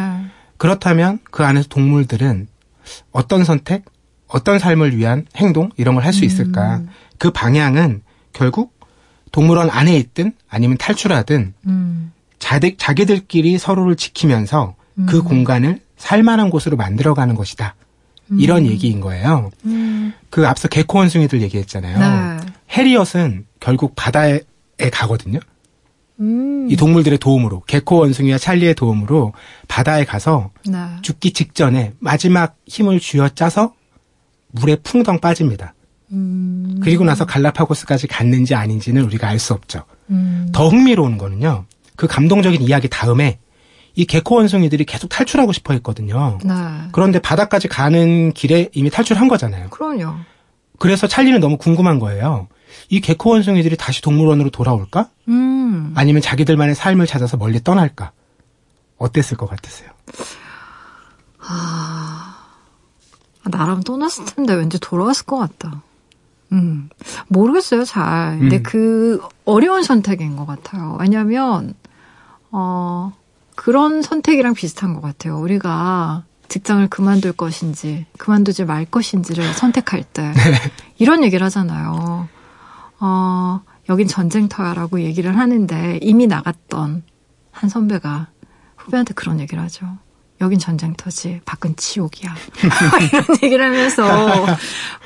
그렇다면 0.57 1.19
그 1.31 1.43
안에서 1.45 1.67
동물들은 1.69 2.47
어떤 3.11 3.43
선택, 3.43 3.85
어떤 4.27 4.59
삶을 4.59 4.97
위한 4.97 5.25
행동 5.37 5.69
이런 5.77 5.95
걸 5.95 6.03
할 6.03 6.11
수 6.13 6.25
있을까? 6.25 6.77
음. 6.77 6.89
그 7.19 7.31
방향은 7.31 8.01
결국 8.33 8.77
동물원 9.31 9.69
안에 9.69 9.95
있든 9.97 10.33
아니면 10.49 10.77
탈출하든 10.77 11.53
음. 11.67 12.11
자기, 12.39 12.75
자기들끼리 12.77 13.57
서로를 13.57 13.95
지키면서 13.95 14.75
그 14.95 15.01
음. 15.01 15.05
그 15.05 15.21
공간을 15.23 15.81
살만한 15.97 16.49
곳으로 16.49 16.77
만들어가는 16.77 17.35
것이다. 17.35 17.75
이런 18.31 18.63
음. 18.63 18.67
얘기인 18.67 18.99
거예요. 18.99 19.51
음. 19.65 20.13
그 20.29 20.47
앞서 20.47 20.67
개코 20.67 20.99
원숭이들 20.99 21.41
얘기했잖아요. 21.41 21.99
네. 21.99 22.45
해리엇은 22.71 23.45
결국 23.59 23.93
바다에 23.95 24.39
가거든요. 24.91 25.39
음. 26.19 26.67
이 26.69 26.75
동물들의 26.75 27.19
도움으로 27.19 27.61
개코 27.67 27.97
원숭이와 27.99 28.37
찰리의 28.37 28.75
도움으로 28.75 29.33
바다에 29.67 30.03
가서 30.03 30.51
네. 30.65 30.77
죽기 31.01 31.31
직전에 31.31 31.93
마지막 31.99 32.57
힘을 32.65 32.99
쥐어짜서 32.99 33.73
물에 34.51 34.77
풍덩 34.77 35.19
빠집니다. 35.19 35.73
음. 36.11 36.79
그리고 36.81 37.03
나서 37.03 37.25
갈라파고스까지 37.25 38.07
갔는지 38.07 38.55
아닌지는 38.55 39.03
우리가 39.03 39.27
알 39.27 39.39
수 39.39 39.53
없죠. 39.53 39.83
음. 40.09 40.49
더 40.53 40.69
흥미로운 40.69 41.17
거는요. 41.17 41.65
그 41.95 42.07
감동적인 42.07 42.61
이야기 42.61 42.87
다음에 42.89 43.39
이 43.97 44.05
개코 44.05 44.35
원숭이들이 44.35 44.85
계속 44.85 45.07
탈출하고 45.07 45.51
싶어 45.53 45.73
했거든요. 45.73 46.37
네. 46.43 46.53
그런데 46.91 47.17
바다까지 47.19 47.67
가는 47.67 48.31
길에 48.31 48.69
이미 48.73 48.91
탈출한 48.91 49.27
거잖아요. 49.27 49.71
그럼요. 49.71 50.13
그래서 50.77 51.07
찰리는 51.07 51.39
너무 51.39 51.57
궁금한 51.57 51.97
거예요. 51.97 52.47
이 52.89 53.01
개코 53.01 53.31
원숭이들이 53.31 53.75
다시 53.75 54.03
동물원으로 54.03 54.51
돌아올까? 54.51 55.09
음. 55.29 55.93
아니면 55.95 56.21
자기들만의 56.21 56.75
삶을 56.75 57.07
찾아서 57.07 57.37
멀리 57.37 57.63
떠날까? 57.63 58.11
어땠을 58.99 59.35
것 59.35 59.49
같으세요? 59.49 59.89
아, 61.39 62.37
나라면 63.45 63.83
떠났을 63.83 64.25
텐데 64.25 64.53
왠지 64.53 64.79
돌아왔을 64.79 65.25
것 65.25 65.37
같다. 65.37 65.81
음, 66.51 66.89
모르겠어요, 67.29 67.83
잘. 67.83 68.37
근데 68.37 68.57
음. 68.57 68.63
그 68.63 69.21
어려운 69.43 69.81
선택인 69.81 70.35
것 70.35 70.45
같아요. 70.45 70.97
왜냐면, 70.99 71.73
어, 72.51 73.11
그런 73.57 74.03
선택이랑 74.03 74.53
비슷한 74.53 74.93
것 74.93 75.01
같아요. 75.01 75.39
우리가 75.39 76.23
직장을 76.47 76.87
그만둘 76.89 77.33
것인지, 77.33 78.05
그만두지 78.19 78.65
말 78.65 78.85
것인지를 78.85 79.51
선택할 79.53 80.03
때, 80.03 80.31
네. 80.31 80.71
이런 80.99 81.23
얘기를 81.23 81.43
하잖아요. 81.47 82.29
어, 82.99 83.61
여긴 83.89 84.07
전쟁터야라고 84.07 85.01
얘기를 85.01 85.35
하는데, 85.37 85.97
이미 86.03 86.27
나갔던 86.27 87.01
한 87.51 87.69
선배가 87.69 88.27
후배한테 88.77 89.15
그런 89.15 89.39
얘기를 89.39 89.61
하죠. 89.63 89.97
여긴 90.39 90.59
전쟁터지, 90.59 91.41
밖은 91.43 91.77
지옥이야. 91.77 92.35
이런 93.11 93.25
얘기를 93.41 93.65
하면서, 93.65 94.45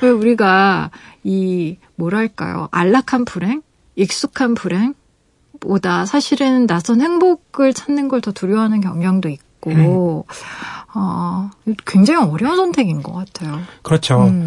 왜 0.02 0.10
우리가 0.10 0.90
이, 1.24 1.78
뭐랄까요, 1.96 2.68
안락한 2.70 3.24
불행? 3.24 3.62
익숙한 3.96 4.52
불행? 4.52 4.92
보다 5.62 6.04
사실은 6.06 6.66
낯선 6.66 7.00
행복을 7.00 7.72
찾는 7.72 8.08
걸 8.08 8.20
더 8.20 8.32
두려워하는 8.32 8.80
경향도 8.80 9.28
있고, 9.28 9.70
음. 9.70 10.22
어, 10.94 11.50
굉장히 11.86 12.28
어려운 12.28 12.56
선택인 12.56 13.02
것 13.02 13.12
같아요. 13.12 13.60
그렇죠. 13.82 14.24
음. 14.26 14.46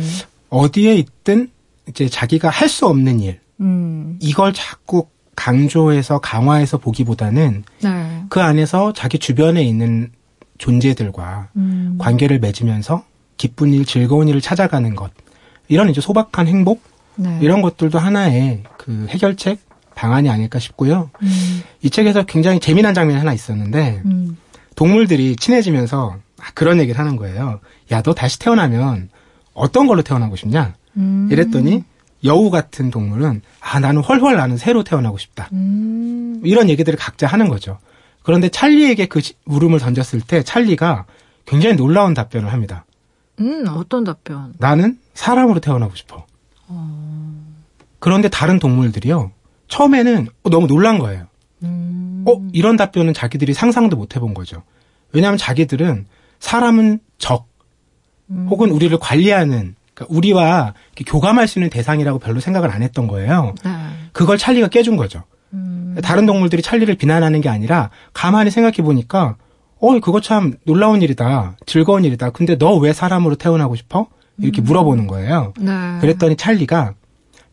어디에 0.49 0.95
있든 0.95 1.49
이제 1.88 2.07
자기가 2.07 2.49
할 2.49 2.70
수 2.70 2.86
없는 2.88 3.20
일, 3.22 3.39
음. 3.61 4.18
이걸 4.22 4.53
자꾸 4.53 5.07
강조해서 5.36 6.20
강화해서 6.20 6.78
보기보다는 6.78 7.63
네. 7.84 8.24
그 8.30 8.41
안에서 8.41 8.93
자기 8.93 9.20
주변에 9.20 9.63
있는 9.63 10.11
존재들과 10.57 11.49
음. 11.57 11.97
관계를 11.99 12.39
맺으면서 12.39 13.03
기쁜 13.38 13.74
일, 13.74 13.86
즐거운 13.86 14.28
일을 14.30 14.39
찾아가는 14.41 14.95
것, 14.95 15.11
이런 15.68 15.89
이제 15.89 15.99
소박한 16.01 16.47
행복, 16.47 16.82
네. 17.16 17.39
이런 17.41 17.61
것들도 17.61 17.99
하나의 17.99 18.63
그 18.78 19.07
해결책, 19.09 19.59
방안이 19.95 20.29
아닐까 20.29 20.59
싶고요. 20.59 21.09
음. 21.21 21.63
이 21.81 21.89
책에서 21.89 22.23
굉장히 22.23 22.59
재미난 22.59 22.93
장면이 22.93 23.17
하나 23.17 23.33
있었는데 23.33 24.01
음. 24.05 24.37
동물들이 24.75 25.35
친해지면서 25.37 26.17
그런 26.53 26.79
얘기를 26.79 26.99
하는 26.99 27.15
거예요. 27.15 27.59
야, 27.91 28.01
너 28.01 28.13
다시 28.13 28.37
태어나면 28.39 29.09
어떤 29.53 29.87
걸로 29.87 30.01
태어나고 30.01 30.35
싶냐? 30.35 30.75
음. 30.97 31.29
이랬더니 31.31 31.83
여우 32.23 32.49
같은 32.49 32.91
동물은 32.91 33.41
아, 33.61 33.79
나는 33.79 34.01
훨훨 34.01 34.35
나는 34.35 34.57
새로 34.57 34.83
태어나고 34.83 35.17
싶다. 35.17 35.49
음. 35.53 36.41
이런 36.43 36.69
얘기들을 36.69 36.97
각자 36.99 37.27
하는 37.27 37.49
거죠. 37.49 37.79
그런데 38.23 38.49
찰리에게 38.49 39.05
그 39.05 39.21
물음을 39.45 39.79
던졌을 39.79 40.19
때 40.19 40.43
찰리가 40.43 41.05
굉장히 41.45 41.75
놀라운 41.75 42.13
답변을 42.13 42.51
합니다. 42.51 42.85
음, 43.39 43.65
어떤 43.69 44.03
답변? 44.03 44.53
나는 44.57 44.97
사람으로 45.13 45.59
태어나고 45.59 45.95
싶어. 45.95 46.25
어... 46.67 47.55
그런데 47.99 48.29
다른 48.29 48.59
동물들이요. 48.59 49.31
처음에는 49.68 50.28
너무 50.49 50.68
놀란 50.68 50.99
거예요. 50.99 51.26
음. 51.63 52.24
어, 52.28 52.41
이런 52.53 52.76
답변은 52.78 53.13
자기들이 53.13 53.53
상상도 53.53 53.95
못 53.97 54.16
해본 54.16 54.34
거죠. 54.34 54.63
왜냐하면 55.11 55.38
자기들은 55.38 56.05
사람은 56.39 56.99
적, 57.18 57.47
음. 58.30 58.47
혹은 58.49 58.70
우리를 58.72 58.97
관리하는, 58.99 59.76
그러니까 59.93 60.16
우리와 60.16 60.74
교감할 61.07 61.47
수 61.47 61.59
있는 61.59 61.70
대상이라고 61.70 62.20
별로 62.20 62.39
생각을 62.39 62.70
안 62.70 62.82
했던 62.84 63.07
거예요. 63.07 63.55
네. 63.63 63.72
그걸 64.11 64.38
찰리가 64.38 64.68
깨준 64.68 64.97
거죠. 64.97 65.24
음. 65.53 65.95
다른 66.03 66.26
동물들이 66.26 66.61
찰리를 66.61 66.93
비난하는 66.95 67.39
게 67.41 67.47
아니라 67.49 67.89
가만히 68.13 68.51
생각해 68.51 68.78
보니까 68.78 69.38
어 69.80 69.99
그거 69.99 70.20
참 70.20 70.55
놀라운 70.66 71.01
일이다 71.01 71.55
즐거운 71.66 72.03
일이다 72.03 72.32
근데 72.32 72.57
너 72.57 72.78
왜 72.80 72.91
사람으로 72.91 73.36
태어나고 73.36 73.76
싶어 73.76 74.07
이렇게 74.39 74.61
음. 74.61 74.63
물어보는 74.63 75.07
거예요 75.07 75.53
네. 75.59 75.72
그랬더니 76.01 76.36
찰리가 76.38 76.93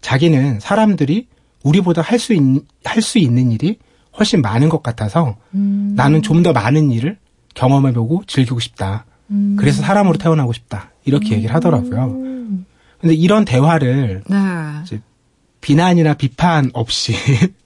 자기는 0.01 0.59
사람들이 0.61 1.29
우리보다 1.65 2.03
할수할수 2.03 3.19
있는 3.19 3.51
일이 3.53 3.79
훨씬 4.19 4.43
많은 4.43 4.69
것 4.69 4.83
같아서 4.83 5.37
음. 5.55 5.95
나는 5.97 6.23
좀 6.23 6.43
더 6.43 6.53
많은 6.53 6.91
일을 6.91 7.19
경험해보고 7.55 8.25
즐기고 8.27 8.61
싶다. 8.61 9.05
음. 9.31 9.57
그래서 9.59 9.83
사람으로 9.83 10.19
태어나고 10.19 10.53
싶다. 10.53 10.91
이렇게 11.05 11.31
음. 11.31 11.37
얘기를 11.37 11.55
하더라고요. 11.55 12.33
근데 13.01 13.15
이런 13.15 13.45
대화를 13.45 14.23
네. 14.29 15.01
비난이나 15.61 16.15
비판 16.15 16.71
없이 16.75 17.15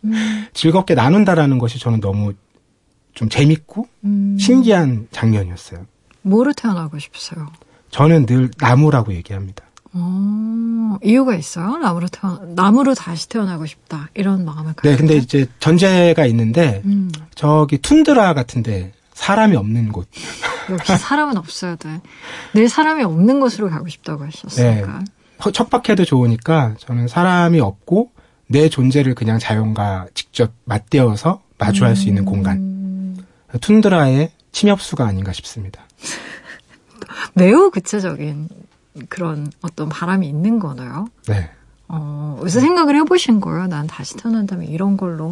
음. 0.04 0.46
즐겁게 0.52 0.94
나눈다라는 0.94 1.58
것이 1.58 1.78
저는 1.78 2.00
너무 2.00 2.32
좀 3.14 3.28
재밌고 3.28 3.88
음. 4.04 4.36
신기한 4.38 5.08
장면이었어요. 5.10 5.86
뭐로 6.22 6.52
태어나고 6.52 6.98
싶으세요? 6.98 7.46
저는 7.90 8.26
늘 8.26 8.50
나무라고 8.58 9.14
얘기합니다. 9.14 9.64
어, 9.98 10.98
이유가 11.02 11.34
있어요? 11.34 11.78
나무로 11.78 12.08
태어 12.08 12.38
나무로 12.54 12.94
다시 12.94 13.28
태어나고 13.30 13.64
싶다 13.64 14.10
이런 14.14 14.44
마음을 14.44 14.74
갖고. 14.74 14.88
네, 14.88 14.96
근데 14.96 15.16
이제 15.16 15.46
전제가 15.58 16.26
있는데 16.26 16.82
음. 16.84 17.10
저기 17.34 17.78
툰드라 17.78 18.34
같은데 18.34 18.92
사람이 19.14 19.56
없는 19.56 19.92
곳. 19.92 20.06
역시 20.70 20.96
사람은 20.98 21.38
없어야 21.38 21.76
돼. 21.76 22.00
늘 22.54 22.68
사람이 22.68 23.04
없는 23.04 23.40
곳으로 23.40 23.70
가고 23.70 23.88
싶다고 23.88 24.24
하셨으니까. 24.24 24.98
네. 24.98 25.52
척박해도 25.52 26.04
좋으니까 26.04 26.74
저는 26.78 27.08
사람이 27.08 27.60
없고 27.60 28.10
내 28.48 28.68
존재를 28.68 29.14
그냥 29.14 29.38
자연과 29.38 30.08
직접 30.12 30.52
맞대어서 30.64 31.42
마주할 31.58 31.92
음. 31.92 31.94
수 31.94 32.08
있는 32.08 32.24
공간. 32.26 32.58
음. 32.58 33.26
툰드라의 33.62 34.30
침엽수가 34.52 35.06
아닌가 35.06 35.32
싶습니다. 35.32 35.82
매우 37.34 37.70
구체적인 37.70 38.48
그런 39.08 39.50
어떤 39.62 39.88
바람이 39.88 40.26
있는 40.28 40.58
거네요. 40.58 41.08
네. 41.28 41.50
어, 41.88 42.36
그래서 42.40 42.60
생각을 42.60 42.96
해보신 42.96 43.40
거예요. 43.40 43.66
난 43.66 43.86
다시 43.86 44.16
태어난다면 44.16 44.66
이런 44.68 44.96
걸로 44.96 45.30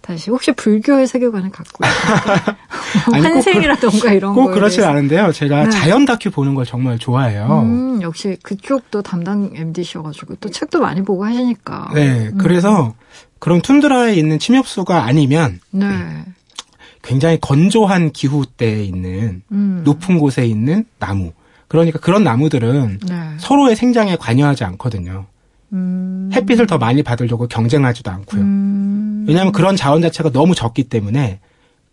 다시 0.00 0.30
혹시 0.30 0.52
불교의 0.52 1.06
세계관을 1.08 1.50
갖고 1.50 1.84
환생이라던가 3.12 4.12
이런 4.12 4.34
거. 4.34 4.42
꼭 4.42 4.52
그렇지 4.52 4.84
않은데요. 4.84 5.32
제가 5.32 5.64
네. 5.64 5.70
자연 5.70 6.04
다큐 6.04 6.30
보는 6.30 6.54
걸 6.54 6.64
정말 6.64 6.98
좋아해요. 6.98 7.62
음, 7.64 8.00
역시 8.02 8.36
그쪽도 8.42 9.02
담당 9.02 9.50
MD셔가지고 9.52 10.36
또 10.36 10.48
책도 10.48 10.80
많이 10.80 11.02
보고 11.02 11.24
하시니까. 11.24 11.90
네, 11.94 12.28
음. 12.28 12.38
그래서 12.38 12.94
그런 13.40 13.60
툰드라에 13.60 14.14
있는 14.14 14.38
침엽수가 14.38 15.04
아니면 15.04 15.60
네. 15.70 15.86
굉장히 17.02 17.38
건조한 17.40 18.12
기후 18.12 18.46
때에 18.46 18.82
있는 18.84 19.42
음. 19.50 19.82
높은 19.84 20.18
곳에 20.18 20.46
있는 20.46 20.84
나무. 20.98 21.32
그러니까 21.68 21.98
그런 21.98 22.22
나무들은 22.22 23.00
네. 23.08 23.30
서로의 23.38 23.76
생장에 23.76 24.16
관여하지 24.16 24.64
않거든요. 24.64 25.26
음. 25.72 26.30
햇빛을 26.32 26.66
더 26.66 26.78
많이 26.78 27.02
받으려고 27.02 27.48
경쟁하지도 27.48 28.10
않고요. 28.10 28.40
음. 28.40 29.24
왜냐하면 29.28 29.52
그런 29.52 29.76
자원 29.76 30.02
자체가 30.02 30.30
너무 30.30 30.54
적기 30.54 30.84
때문에 30.84 31.40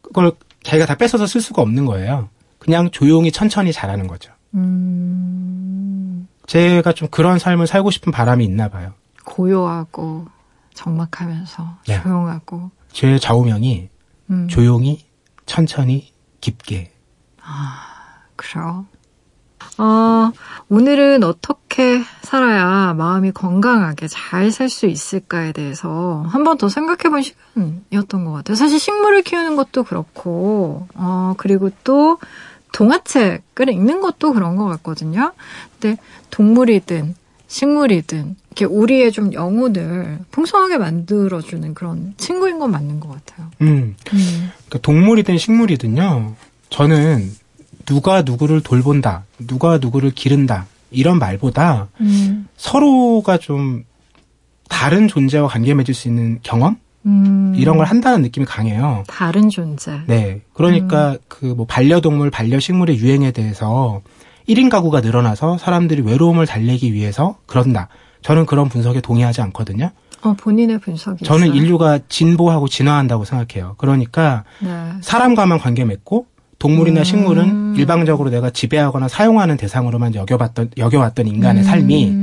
그걸 0.01 0.31
자기가 0.63 0.85
다 0.85 0.95
뺏어서 0.95 1.25
쓸 1.25 1.41
수가 1.41 1.61
없는 1.61 1.85
거예요. 1.85 2.29
그냥 2.59 2.91
조용히 2.91 3.31
천천히 3.31 3.73
자라는 3.73 4.07
거죠. 4.07 4.31
음. 4.53 6.27
제가 6.45 6.93
좀 6.93 7.07
그런 7.09 7.39
삶을 7.39 7.67
살고 7.67 7.89
싶은 7.91 8.11
바람이 8.11 8.45
있나 8.45 8.69
봐요. 8.69 8.93
고요하고 9.25 10.27
적막하면서 10.73 11.77
네. 11.87 12.01
조용하고. 12.01 12.71
제 12.91 13.17
좌우명이 13.17 13.89
음. 14.29 14.47
조용히 14.47 15.05
천천히 15.45 16.11
깊게. 16.41 16.91
아, 17.41 17.85
그래요. 18.35 18.85
어, 19.77 20.31
오늘은 20.69 21.23
어떻게 21.23 22.01
살아야 22.21 22.93
마음이 22.93 23.31
건강하게 23.31 24.07
잘 24.07 24.51
살 24.51 24.69
수 24.69 24.85
있을까에 24.85 25.51
대해서 25.51 26.23
한 26.27 26.43
번 26.43 26.57
더 26.57 26.69
생각해 26.69 27.09
본 27.09 27.21
시간이었던 27.21 28.25
것 28.25 28.31
같아요. 28.31 28.55
사실 28.55 28.79
식물을 28.79 29.23
키우는 29.23 29.55
것도 29.55 29.83
그렇고, 29.83 30.87
어, 30.95 31.33
그리고 31.37 31.69
또 31.83 32.17
동화책을 32.71 33.69
읽는 33.69 34.01
것도 34.01 34.33
그런 34.33 34.55
것 34.55 34.65
같거든요. 34.65 35.33
근데 35.79 35.99
동물이든 36.31 37.15
식물이든 37.47 38.35
이렇게 38.47 38.65
우리의 38.65 39.11
좀 39.11 39.31
영혼을 39.33 40.19
풍성하게 40.31 40.77
만들어주는 40.79 41.73
그런 41.75 42.13
친구인 42.17 42.57
건 42.59 42.71
맞는 42.71 42.99
것 42.99 43.09
같아요. 43.09 43.47
음. 43.61 43.95
음. 44.13 44.51
그러니까 44.67 44.79
동물이든 44.81 45.37
식물이든요. 45.37 46.33
저는 46.71 47.31
누가 47.85 48.21
누구를 48.21 48.61
돌본다, 48.61 49.23
누가 49.47 49.77
누구를 49.77 50.11
기른다 50.11 50.65
이런 50.91 51.19
말보다 51.19 51.87
음. 51.99 52.47
서로가 52.57 53.37
좀 53.37 53.83
다른 54.69 55.07
존재와 55.07 55.47
관계 55.47 55.73
맺을 55.73 55.93
수 55.93 56.07
있는 56.07 56.39
경험 56.43 56.77
음. 57.05 57.53
이런 57.57 57.77
걸 57.77 57.85
한다는 57.85 58.21
느낌이 58.21 58.45
강해요. 58.45 59.03
다른 59.07 59.49
존재. 59.49 59.99
네. 60.07 60.41
그러니까 60.53 61.11
음. 61.11 61.17
그뭐 61.27 61.65
반려동물, 61.65 62.31
반려식물의 62.31 62.97
유행에 62.97 63.31
대해서 63.31 64.01
1인 64.47 64.69
가구가 64.69 65.01
늘어나서 65.01 65.57
사람들이 65.57 66.01
외로움을 66.01 66.45
달래기 66.45 66.93
위해서 66.93 67.37
그런다. 67.45 67.89
저는 68.21 68.45
그런 68.45 68.69
분석에 68.69 69.01
동의하지 69.01 69.41
않거든요. 69.41 69.91
어, 70.21 70.33
본인의 70.33 70.79
분석이 70.79 71.25
저는 71.25 71.47
있어요? 71.47 71.61
인류가 71.61 71.99
진보하고 72.07 72.69
진화한다고 72.69 73.25
생각해요. 73.25 73.75
그러니까 73.77 74.45
네. 74.61 74.93
사람과만 75.01 75.59
관계 75.59 75.83
맺고 75.83 76.27
동물이나 76.63 77.01
음. 77.01 77.03
식물은 77.03 77.75
일방적으로 77.75 78.29
내가 78.29 78.49
지배하거나 78.49 79.09
사용하는 79.09 79.57
대상으로만 79.57 80.15
여겨봤던 80.15 80.71
여겨왔던 80.77 81.27
인간의 81.27 81.63
음. 81.63 81.65
삶이 81.65 82.15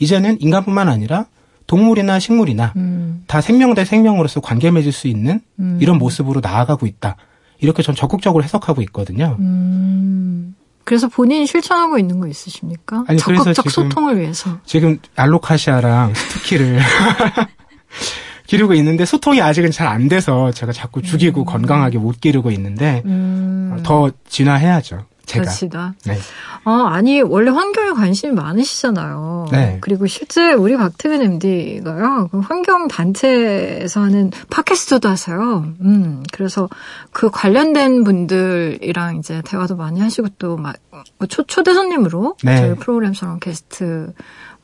이제는 0.00 0.40
인간뿐만 0.40 0.88
아니라 0.88 1.26
동물이나 1.68 2.18
식물이나 2.18 2.72
음. 2.74 3.22
다 3.28 3.40
생명 3.40 3.72
대 3.74 3.84
생명으로서 3.84 4.40
관계 4.40 4.72
맺을 4.72 4.90
수 4.90 5.06
있는 5.06 5.40
음. 5.60 5.78
이런 5.80 5.98
모습으로 5.98 6.40
나아가고 6.40 6.86
있다. 6.86 7.14
이렇게 7.60 7.84
전 7.84 7.94
적극적으로 7.94 8.42
해석하고 8.42 8.82
있거든요. 8.82 9.36
음. 9.38 10.56
그래서 10.82 11.06
본인이 11.06 11.46
실천하고 11.46 11.96
있는 11.96 12.18
거 12.18 12.26
있으십니까? 12.26 13.04
아니, 13.06 13.16
적극적 13.20 13.70
소통을 13.70 14.18
위해서. 14.18 14.58
지금 14.66 14.98
알로카시아랑 15.14 16.14
스투키를 16.14 16.80
기르고 18.46 18.74
있는데 18.74 19.04
소통이 19.04 19.40
아직은 19.40 19.70
잘 19.70 19.84
안 19.94 20.08
돼서 20.08 20.50
제가 20.50 20.72
자꾸 20.72 21.02
죽이고 21.02 21.42
음. 21.42 21.44
건강하게 21.44 21.98
못 21.98 22.20
기르고 22.20 22.50
있는데 22.50 23.02
음. 23.04 23.80
더 23.84 24.10
진화해야죠. 24.28 25.04
제가. 25.26 25.50
그렇다. 25.50 25.94
네. 26.04 26.18
어, 26.64 26.70
아니 26.70 27.22
원래 27.22 27.50
환경에 27.50 27.92
관심이 27.92 28.34
많으시잖아요. 28.34 29.46
네. 29.52 29.78
그리고 29.80 30.06
실제 30.06 30.52
우리 30.52 30.76
박태근 30.76 31.22
MD가요. 31.22 32.28
그 32.30 32.40
환경 32.40 32.88
단체에서 32.88 34.00
하는 34.02 34.30
팟캐스트도 34.50 35.08
하세요. 35.08 35.64
음. 35.80 36.22
그래서 36.32 36.68
그 37.12 37.30
관련된 37.30 38.04
분들이랑 38.04 39.16
이제 39.18 39.42
대화도 39.46 39.76
많이 39.76 40.00
하시고 40.00 40.28
또막 40.38 40.76
뭐 41.18 41.26
초, 41.28 41.42
초대 41.44 41.72
손님으로 41.72 42.36
네. 42.42 42.56
저희 42.56 42.74
프로그램처럼 42.74 43.38
게스트 43.40 44.12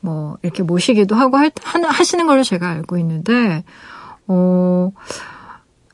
뭐 0.01 0.37
이렇게 0.41 0.63
모시기도 0.63 1.15
하고 1.15 1.37
할, 1.37 1.51
하시는 1.87 2.25
걸로 2.27 2.43
제가 2.43 2.69
알고 2.69 2.97
있는데 2.97 3.63
어 4.27 4.91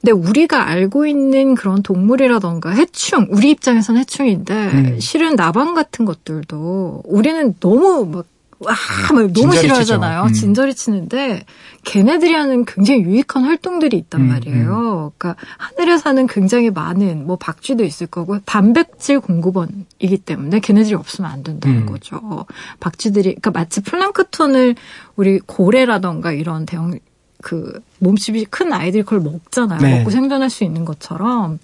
근데 0.01 0.11
우리가 0.11 0.67
알고 0.67 1.05
있는 1.05 1.55
그런 1.55 1.83
동물이라던가 1.83 2.71
해충 2.71 3.27
우리 3.31 3.51
입장에서는 3.51 4.01
해충인데 4.01 4.53
음. 4.53 4.99
실은 4.99 5.35
나방 5.35 5.73
같은 5.73 6.05
것들도 6.05 7.03
우리는 7.05 7.55
너무 7.59 8.05
막 8.05 8.25
와, 8.59 8.73
막 9.13 9.31
너무 9.33 9.55
싫어하잖아요. 9.55 10.23
음. 10.23 10.33
진저리 10.33 10.73
치는데 10.73 11.45
걔네들이 11.83 12.33
하는 12.33 12.65
굉장히 12.65 13.01
유익한 13.01 13.43
활동들이 13.43 13.97
있단 13.97 14.21
음, 14.21 14.27
말이에요. 14.29 15.11
음. 15.13 15.17
그러니까 15.17 15.35
하늘에 15.57 15.97
사는 15.97 16.25
굉장히 16.27 16.71
많은 16.71 17.27
뭐 17.27 17.37
박쥐도 17.37 17.83
있을 17.83 18.07
거고 18.07 18.39
단백질 18.39 19.19
공급원이기 19.19 20.17
때문에 20.25 20.59
걔네들이 20.59 20.95
없으면 20.95 21.29
안 21.29 21.43
된다는 21.43 21.81
음. 21.81 21.85
거죠. 21.85 22.45
박쥐들이 22.79 23.35
그러니까 23.35 23.51
마치 23.51 23.81
플랑크톤을 23.81 24.75
우리 25.15 25.39
고래라던가 25.39 26.31
이런 26.31 26.65
대형 26.65 26.97
그 27.43 27.79
몸집이 27.99 28.45
큰 28.45 28.73
아이들이 28.73 29.03
그걸 29.03 29.19
먹잖아요. 29.19 29.79
네. 29.79 29.97
먹고 29.99 30.09
생존할 30.09 30.49
수 30.49 30.63
있는 30.63 30.83
것처럼 30.83 31.59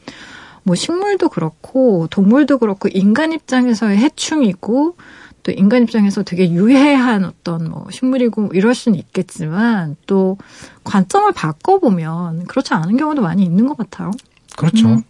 뭐 0.63 0.75
식물도 0.75 1.29
그렇고 1.29 2.07
동물도 2.09 2.57
그렇고 2.57 2.89
인간 2.91 3.33
입장에서의 3.33 3.97
해충이고 3.97 4.95
또 5.43 5.51
인간 5.51 5.83
입장에서 5.83 6.23
되게 6.23 6.49
유해한 6.51 7.25
어떤 7.25 7.69
뭐 7.69 7.87
식물이고 7.91 8.51
이럴 8.53 8.73
수는 8.73 8.97
있겠지만 8.97 9.97
또 10.07 10.37
관점을 10.85 11.31
바꿔보면 11.33 12.45
그렇지 12.45 12.73
않은 12.73 12.97
경우도 12.97 13.21
많이 13.21 13.43
있는 13.43 13.67
것 13.67 13.77
같아요. 13.77 14.11
그렇죠. 14.55 14.87
음. 14.87 15.03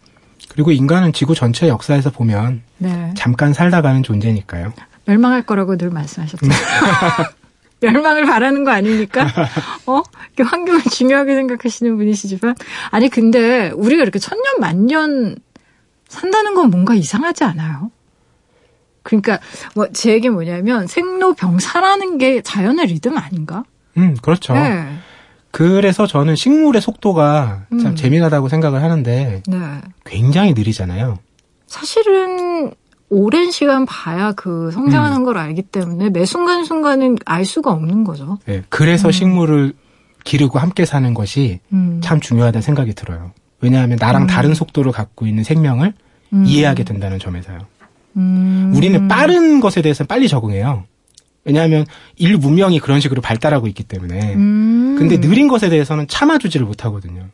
그리고 0.49 0.71
인간은 0.71 1.13
지구 1.13 1.35
전체 1.35 1.67
역사에서 1.67 2.11
보면 2.11 2.63
네. 2.79 3.13
잠깐 3.15 3.53
살다 3.53 3.81
가는 3.81 4.01
존재니까요. 4.03 4.73
멸망할 5.05 5.43
거라고 5.43 5.77
늘 5.77 5.89
말씀하셨죠. 5.91 6.45
멸망을 7.83 8.25
바라는 8.25 8.63
거 8.63 8.71
아닙니까? 8.71 9.27
어? 9.85 10.01
환경을 10.39 10.83
중요하게 10.83 11.35
생각하시는 11.35 11.95
분이시지만. 11.97 12.55
아니, 12.91 13.09
근데 13.09 13.71
우리가 13.75 14.03
이렇게 14.03 14.19
천년, 14.19 14.59
만년 14.59 15.35
산다는 16.07 16.53
건 16.55 16.69
뭔가 16.69 16.93
이상하지 16.95 17.43
않아요? 17.43 17.91
그러니까, 19.03 19.39
뭐, 19.75 19.87
제 19.91 20.11
얘기 20.11 20.29
뭐냐면, 20.29 20.87
생로병사라는 20.87 22.17
게 22.17 22.41
자연의 22.41 22.87
리듬 22.87 23.17
아닌가? 23.17 23.63
음, 23.97 24.15
그렇죠. 24.21 24.53
네. 24.53 24.85
그래서 25.51 26.07
저는 26.07 26.35
식물의 26.35 26.81
속도가 26.81 27.65
참 27.69 27.85
음. 27.85 27.95
재미나다고 27.95 28.47
생각을 28.47 28.81
하는데, 28.81 29.43
네. 29.45 29.57
굉장히 30.05 30.53
느리잖아요. 30.53 31.19
사실은 31.67 32.71
오랜 33.13 33.51
시간 33.51 33.85
봐야 33.85 34.31
그 34.31 34.71
성장하는 34.71 35.17
음. 35.17 35.23
걸 35.23 35.37
알기 35.37 35.61
때문에 35.61 36.09
매 36.09 36.25
순간 36.25 36.65
순간은 36.65 37.17
알 37.25 37.45
수가 37.45 37.71
없는 37.71 38.03
거죠. 38.03 38.39
네, 38.45 38.63
그래서 38.69 39.09
음. 39.09 39.11
식물을 39.11 39.73
기르고 40.23 40.57
함께 40.57 40.85
사는 40.85 41.13
것이 41.13 41.59
음. 41.71 42.01
참 42.03 42.19
중요하다는 42.19 42.61
생각이 42.61 42.93
들어요. 42.93 43.31
왜냐하면 43.61 43.97
나랑 44.01 44.23
음. 44.23 44.27
다른 44.27 44.53
속도를 44.53 44.91
갖고 44.91 45.27
있는 45.27 45.43
생명을 45.43 45.93
음. 46.33 46.45
이해하게 46.45 46.83
된다는 46.83 47.19
점에서요. 47.19 47.59
음. 48.17 48.73
우리는 48.75 49.07
빠른 49.07 49.59
것에 49.59 49.81
대해서 49.81 50.03
빨리 50.05 50.27
적응해요. 50.27 50.85
왜냐하면 51.45 51.85
인류 52.15 52.37
문명이 52.39 52.79
그런 52.79 52.99
식으로 52.99 53.21
발달하고 53.21 53.67
있기 53.67 53.83
때문에. 53.83 54.33
근데 54.33 55.19
느린 55.19 55.49
것에 55.49 55.69
대해서는 55.69 56.07
참아주지를 56.07 56.65
못하거든요. 56.65 57.25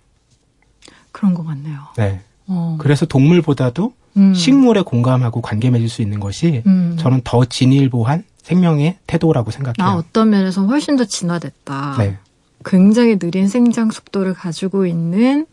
그런 1.11 1.35
것 1.35 1.45
같네요. 1.45 1.79
네. 1.95 2.21
어. 2.47 2.77
그래서 2.79 3.05
동물보다도 3.05 3.93
음. 4.17 4.33
식물에 4.33 4.81
공감하고 4.81 5.41
관계 5.41 5.69
맺을 5.69 5.89
수 5.89 6.01
있는 6.01 6.19
것이 6.19 6.63
음. 6.65 6.95
저는 6.99 7.21
더 7.23 7.45
진일보한 7.45 8.23
생명의 8.41 8.97
태도라고 9.07 9.51
생각해요. 9.51 9.75
아, 9.79 9.95
어떤 9.95 10.29
면에서 10.31 10.65
훨씬 10.65 10.95
더 10.95 11.05
진화됐다. 11.05 11.95
네. 11.99 12.17
굉장히 12.65 13.17
느린 13.17 13.47
생장 13.47 13.91
속도를 13.91 14.33
가지고 14.33 14.85
있는 14.85 15.45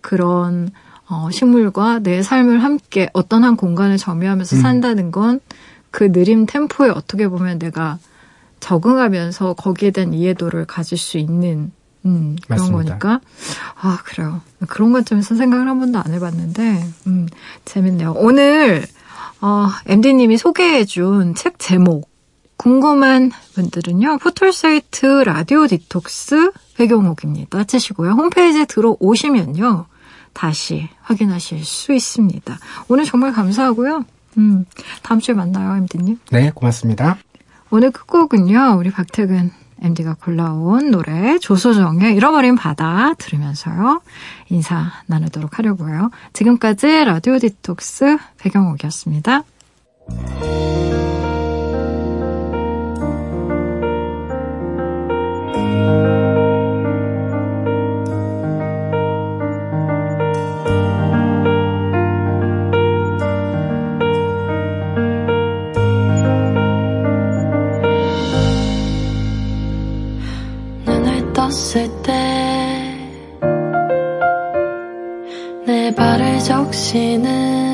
그런 0.00 0.70
어, 1.08 1.30
식물과 1.30 2.00
내 2.00 2.22
삶을 2.22 2.62
함께 2.62 3.08
어떤 3.12 3.44
한 3.44 3.56
공간을 3.56 3.96
점유하면서 3.96 4.56
음. 4.56 4.60
산다는 4.62 5.10
건 5.10 5.40
그 5.90 6.04
느림 6.12 6.46
템포에 6.46 6.90
어떻게 6.90 7.28
보면 7.28 7.58
내가 7.58 7.98
적응하면서 8.60 9.54
거기에 9.54 9.90
대한 9.90 10.12
이해도를 10.12 10.66
가질 10.66 10.98
수 10.98 11.18
있는 11.18 11.72
음, 12.06 12.36
그런 12.46 12.58
맞습니다. 12.58 12.98
거니까. 12.98 13.20
아, 13.80 13.98
그래요. 14.04 14.40
그런 14.68 14.92
관점에서 14.92 15.34
생각을 15.34 15.68
한 15.68 15.78
번도 15.78 15.98
안 15.98 16.12
해봤는데, 16.14 16.84
음, 17.06 17.26
재밌네요. 17.64 18.14
오늘, 18.16 18.86
어, 19.40 19.68
MD님이 19.86 20.38
소개해준 20.38 21.34
책 21.34 21.58
제목, 21.58 22.08
궁금한 22.56 23.30
분들은요, 23.54 24.18
포털사이트 24.18 25.06
라디오 25.06 25.66
디톡스 25.66 26.50
배경옥입니다. 26.76 27.64
치시고요. 27.64 28.12
홈페이지에 28.12 28.64
들어오시면요, 28.64 29.86
다시 30.32 30.88
확인하실 31.02 31.64
수 31.64 31.92
있습니다. 31.92 32.58
오늘 32.88 33.04
정말 33.04 33.32
감사하고요. 33.32 34.04
음, 34.38 34.64
다음 35.02 35.20
주에 35.20 35.34
만나요, 35.34 35.76
MD님. 35.76 36.18
네, 36.30 36.50
고맙습니다. 36.54 37.18
오늘 37.70 37.90
끝곡은요, 37.90 38.76
우리 38.78 38.90
박태근 38.90 39.50
MD가 39.82 40.14
골라온 40.14 40.90
노래 40.90 41.38
조소정의 41.38 42.14
잃어버린 42.16 42.56
바다 42.56 43.14
들으면서요. 43.14 44.00
인사 44.50 44.92
나누도록 45.06 45.58
하려고요. 45.58 46.10
지금까지 46.32 47.04
라디오 47.04 47.38
디톡스 47.38 48.18
배경옥이었습니다. 48.38 49.44
떴을 71.58 71.90
때 72.04 72.38
내 75.68 75.94
발을 75.94 76.38
적시는 76.38 77.67